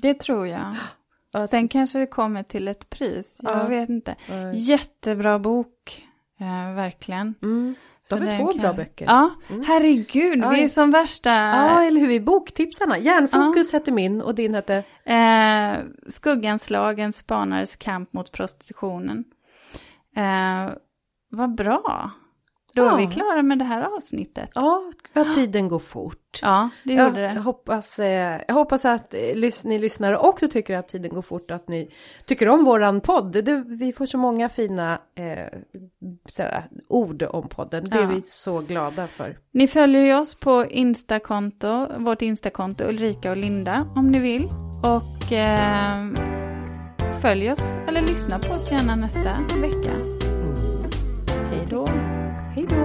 [0.03, 0.77] Det tror jag.
[1.33, 4.17] Att, Sen kanske det kommer till ett pris, jag ja, vet inte.
[4.31, 4.53] Ja.
[4.53, 6.07] Jättebra bok,
[6.41, 7.35] eh, verkligen.
[7.43, 7.75] Mm.
[8.09, 8.61] Så de har två kan...
[8.61, 9.07] bra böcker.
[9.07, 9.65] Ja, mm.
[9.67, 11.31] herregud, ja, vi är som värsta...
[11.31, 12.99] Ja, eller hur, vi är boktipsarna.
[12.99, 13.79] Järnfokus ja.
[13.79, 14.83] hette min och din hette?
[15.05, 15.79] Eh,
[16.09, 19.25] Skuggans lag, en spanares kamp mot prostitutionen.
[20.17, 20.75] Eh,
[21.31, 22.11] vad bra.
[22.75, 22.93] Då ja.
[22.93, 24.51] är vi klara med det här avsnittet.
[24.55, 26.39] Ja, vad tiden går fort.
[26.43, 27.41] Ja, det gjorde jag det.
[27.41, 29.21] Hoppas, eh, jag hoppas att eh,
[29.65, 31.91] ni lyssnare också tycker att tiden går fort och att ni
[32.25, 33.45] tycker om våran podd.
[33.45, 35.59] Det, vi får så många fina eh,
[36.29, 37.85] sådär, ord om podden.
[37.85, 38.03] Det ja.
[38.03, 39.39] är vi så glada för.
[39.53, 44.49] Ni följer ju oss på Instakonto, vårt Instakonto Ulrika och Linda om ni vill.
[44.83, 46.07] Och eh,
[47.23, 50.24] följ oss eller lyssna på oss gärna nästa vecka.
[52.57, 52.67] Mm.
[52.67, 52.75] Hej då.
[52.75, 52.84] Hej då!